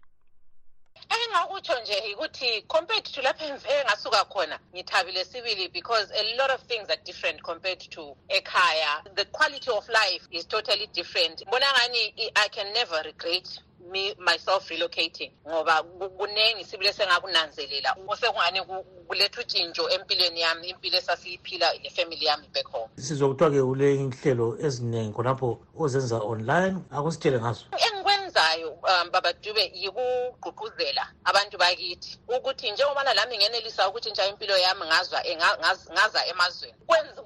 engingakutsho 1.10 1.82
nje 1.82 2.14
ukuthi 2.14 2.62
compared 2.68 3.04
to 3.04 3.22
lapho 3.22 3.46
engasuka 3.46 4.26
khona 4.26 4.60
ngithabile 4.74 5.26
sibili 5.26 5.68
because 5.68 6.12
a 6.14 6.24
lot 6.38 6.54
of 6.54 6.62
things 6.68 6.90
are 6.90 7.02
different 7.04 7.42
compared 7.42 7.80
to 7.80 8.16
ekhaya. 8.30 9.04
The 9.16 9.26
quality 9.26 9.72
of 9.72 9.88
life 9.90 10.28
is 10.32 10.46
totally 10.48 10.88
different. 10.88 11.46
Mbona 11.48 11.66
ngani 11.74 12.32
i 12.36 12.50
can 12.50 12.74
never 12.74 13.02
regret 13.04 13.60
me 13.92 14.16
myself 14.20 14.70
relocating 14.70 15.32
ngoba 15.48 15.84
kunengi 16.18 16.66
sibile 16.66 16.94
sengakunanzelela 16.94 17.96
osekungani 18.08 18.62
kuletha 19.08 19.42
utshintsho 19.42 19.90
empilweni 19.90 20.42
yami 20.42 20.70
impilo 20.70 20.98
esasiyiphila 20.98 21.74
nefamily 21.84 22.26
yami 22.26 22.48
back 22.54 22.68
home. 22.68 22.90
Sizwa 22.98 23.30
kuthiwa-ke 23.30 23.62
kule 23.62 23.96
inhlelo 23.96 24.58
eziningi 24.66 25.14
khonapho 25.14 25.60
ozenza 25.80 26.18
online 26.18 26.78
akusitshele 26.92 27.40
ngazo. 27.40 27.66
Engikwenzayo 27.86 28.72
um 28.72 29.10
babadube 29.12 29.72
yikugqugquzela 29.76 31.08
abantu 31.26 31.58
bakithi 31.58 32.20
ukuthi 32.28 32.72
njengobana 32.72 33.14
lami 33.14 33.38
ngenelisa 33.38 33.90
ukutshintsha 33.90 34.28
impilo 34.28 34.58
yami 34.58 34.86
ngazwa 34.86 35.22
ngaza 35.94 36.26
emazweni. 36.26 36.76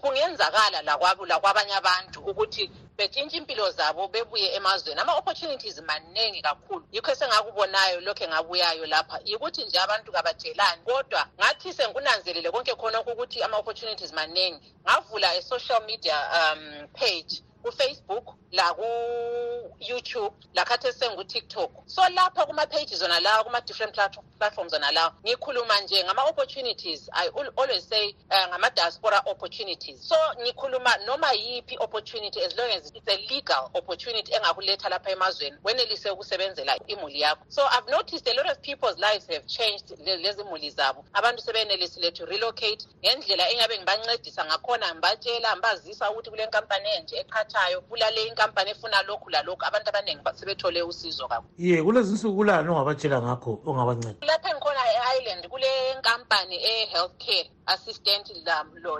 Kungenzakala 0.01 0.81
lakwabanye 0.81 1.73
abantu 1.75 2.19
ukuthi 2.19 2.71
betshintshe 2.97 3.37
impilo 3.37 3.71
zabo 3.71 4.07
bebuye 4.07 4.53
emazweni. 4.55 4.99
Ama-opportunities 4.99 5.81
maningi 5.81 6.41
kakhulu. 6.49 6.85
Yikho 6.91 7.11
esengakubonayo 7.11 8.01
lokhu 8.01 8.23
engabuyayo 8.23 8.85
lapha. 8.85 9.19
Yikuthi 9.25 9.65
nje 9.65 9.79
abantu 9.79 10.11
kabatshelani 10.11 10.81
kodwa 10.83 11.27
ngathi 11.39 11.73
sengikunanzelele 11.73 12.51
konke 12.51 12.75
khonokho 12.75 13.11
ukuthi 13.11 13.43
ama-opportunities 13.43 14.13
maningi. 14.13 14.73
Ngavula 14.83 15.35
i-social 15.35 15.81
media 15.85 16.17
um 16.37 16.87
page 16.93 17.43
kufacebook 17.63 18.35
laku-youtube 18.51 20.33
lakhathi 20.53 20.93
sengu-tiktok. 20.93 21.71
So 21.85 22.01
lapha 22.01 22.45
kuma-page 22.45 22.95
zona 22.95 23.19
lawa 23.19 23.43
kuma-different 23.43 23.95
platforms 24.37 24.71
zona 24.71 24.91
lawa 24.91 25.13
ngikhuluma 25.23 25.81
nje 25.81 26.03
ngama-opportunities. 26.03 27.09
I 27.13 27.27
always 27.27 27.83
say 27.83 28.15
uh, 28.31 28.47
ngama-diaspora 28.49 29.21
opportunities. 29.25 29.99
So 30.01 30.15
ngikhuluma 30.41 30.97
noma 31.05 31.33
yiphi 31.33 31.77
opportunity 31.79 32.41
as 32.41 32.57
long 32.57 32.69
as 32.71 32.91
it's 32.95 33.07
a 33.07 33.33
legal 33.33 33.71
opportunity 33.73 34.33
engakuletha 34.33 34.89
lapha 34.89 35.11
emazweni 35.11 35.57
wenelise 35.63 36.09
ukusebenzela 36.09 36.77
imuli 36.87 37.21
yakho. 37.21 37.45
So 37.49 37.61
i've 37.71 37.91
noticed 37.91 38.27
a 38.27 38.33
lot 38.33 38.51
of 38.51 38.61
people's 38.61 38.97
lives 38.99 39.27
have 39.27 39.45
changed 39.47 39.89
lezi 40.05 40.43
muli 40.43 40.69
zabo. 40.69 41.05
Abantu 41.13 41.41
sebenelisile 41.41 42.11
to 42.11 42.25
relocate 42.25 42.87
ngendlela 43.03 43.49
engabe 43.49 43.77
ngibancedisa 43.77 44.45
ngakhona 44.45 44.95
ngibatshela 44.95 45.55
ngibazisa 45.55 46.11
ukuthi 46.11 46.29
kule 46.29 46.45
nkampani 46.45 46.89
enje 46.89 47.23
eqhathayo 47.49 47.81
kulale 47.81 48.27
inkampani 48.27 48.71
efuna 48.71 49.01
lokhu 49.03 49.29
lalokhu 49.29 49.65
abantu 49.65 49.89
abaningi 49.89 50.21
sebethole 50.35 50.81
usizo 50.83 51.27
kakhulu. 51.27 51.49
Ye 51.57 51.83
kulezi 51.83 52.13
nsuku 52.13 52.35
kulani 52.35 52.69
ongabatshela 52.69 53.21
ngakho 53.21 53.61
ongabanceda? 53.65 54.27
Lapha 54.27 54.49
engikhona 54.49 54.81
e-island 54.93 55.47
kule 55.49 55.69
nkampani 55.99 56.55
e-health 56.55 57.17
care 57.17 57.49
assistant 57.65 58.31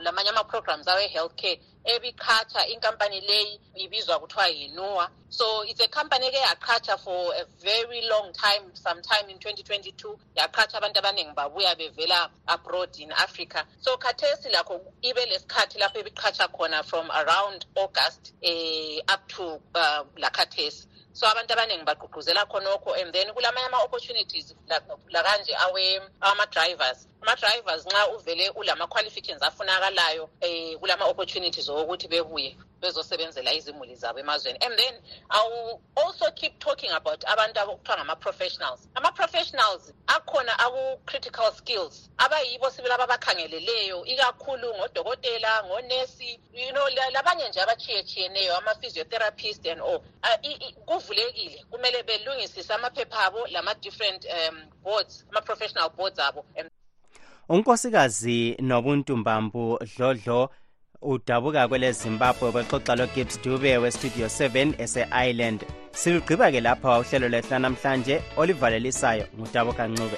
lamanye 0.02 0.30
ama-programs 0.30 0.88
awe-health 0.88 1.36
care 1.36 1.60
ebiqhatsha 1.94 2.62
inkampani 2.74 3.20
leyi 3.22 3.60
ibizwa 3.84 4.20
kuthiwa 4.22 4.48
yinua 4.48 5.06
so 5.30 5.64
it's 5.68 5.80
a 5.80 5.88
company 5.88 6.26
eke 6.28 6.38
yaqhatsha 6.38 6.98
for 7.00 7.34
a 7.36 7.46
very 7.64 8.02
long 8.10 8.34
time 8.34 8.64
sometime 8.74 9.30
in 9.30 9.38
2022 9.38 10.18
yaqhatsha 10.36 10.78
abantu 10.82 11.00
abaningi 11.00 11.36
babuya 11.36 11.76
bevela 11.76 12.30
abroad 12.48 12.90
in 12.98 13.12
africa. 13.12 13.64
So 13.80 13.96
khathesi 13.98 14.50
lakho 14.52 14.82
ibe 15.04 15.26
lesikhathi 15.30 15.78
lapho 15.78 16.00
ebiqhatsha 16.04 16.48
khona 16.52 16.84
from 16.84 17.12
around 17.12 17.66
august 17.78 18.34
eh, 18.42 19.00
up 19.08 19.28
to 19.28 19.62
uh, 19.76 20.04
lakhathesi 20.18 20.88
so 21.14 21.28
abantu 21.28 21.54
abaningi 21.54 21.84
bagqugquzela 21.86 22.46
khonokho 22.46 22.94
and 23.02 23.14
then 23.14 23.28
kulamanye 23.34 23.66
ama-opportunities 23.68 24.56
lakanje 25.10 25.56
awama-drivers 25.56 27.08
ama-drivers. 27.22 27.86
Nxa 27.86 28.08
uvele 28.08 28.50
ulama-qualifications 28.50 29.42
afunakalayo 29.44 30.24
um 30.42 30.80
kulama-opportunities 30.80 31.70
wokuthi 31.70 32.08
bebuye 32.08 32.58
bezosebenzela 32.82 33.54
izimuli 33.54 33.96
zabo 33.96 34.20
emazweni. 34.20 34.60
And 34.62 34.78
then 34.78 34.94
iwill 35.30 35.80
also 35.96 36.32
keep 36.32 36.60
talking 36.60 36.92
about 36.92 37.24
abantu 37.28 37.60
okuthiwa 37.60 37.98
ngama-professionals. 37.98 38.90
Ama-professionals 38.96 39.94
akhona 40.08 40.60
aku-critical 40.60 41.52
skills 41.54 42.10
abayibo 42.18 42.70
sibili 42.70 42.94
ababakhangeleleyo 42.94 44.06
ikakhulu 44.06 44.76
ngodokotela 44.76 45.64
ngonesi 45.64 46.40
you 46.54 46.72
know 46.72 46.90
labanye 47.14 47.50
nje 47.50 47.62
abatshiyetshiyeneyo 47.62 48.58
ama-physiotherapist 48.58 49.66
and 49.68 49.82
all. 49.82 50.02
Uh, 50.24 50.86
kuvulekile. 50.86 51.66
Kumele 51.72 52.04
belungisise 52.04 52.74
amaphepha 52.74 53.20
abo 53.26 53.48
lama-different 53.48 54.26
um 54.26 54.62
boards 54.84 55.26
ama-professional 55.32 55.90
boards 55.90 56.20
abo. 56.20 56.46
Unkosikazi 57.50 58.58
nobuntumbambu 58.60 59.80
dlodlo 59.98 60.50
udabuka 61.02 61.68
kwele 61.68 61.92
zimbabwe 61.92 62.52
bexoxa 62.52 62.96
logibbs 62.96 63.42
dube 63.42 63.78
westudio 63.78 64.28
7 64.28 64.74
ese-ireland. 64.78 65.66
Silugqiba 65.92 66.52
ke 66.52 66.62
lapha 66.62 67.00
uhlelo 67.00 67.30
lwethu 67.30 67.52
lanamhlanje 67.52 68.22
olivalelisayo 68.38 69.26
ngudabuka 69.40 69.88
ncube 69.88 70.18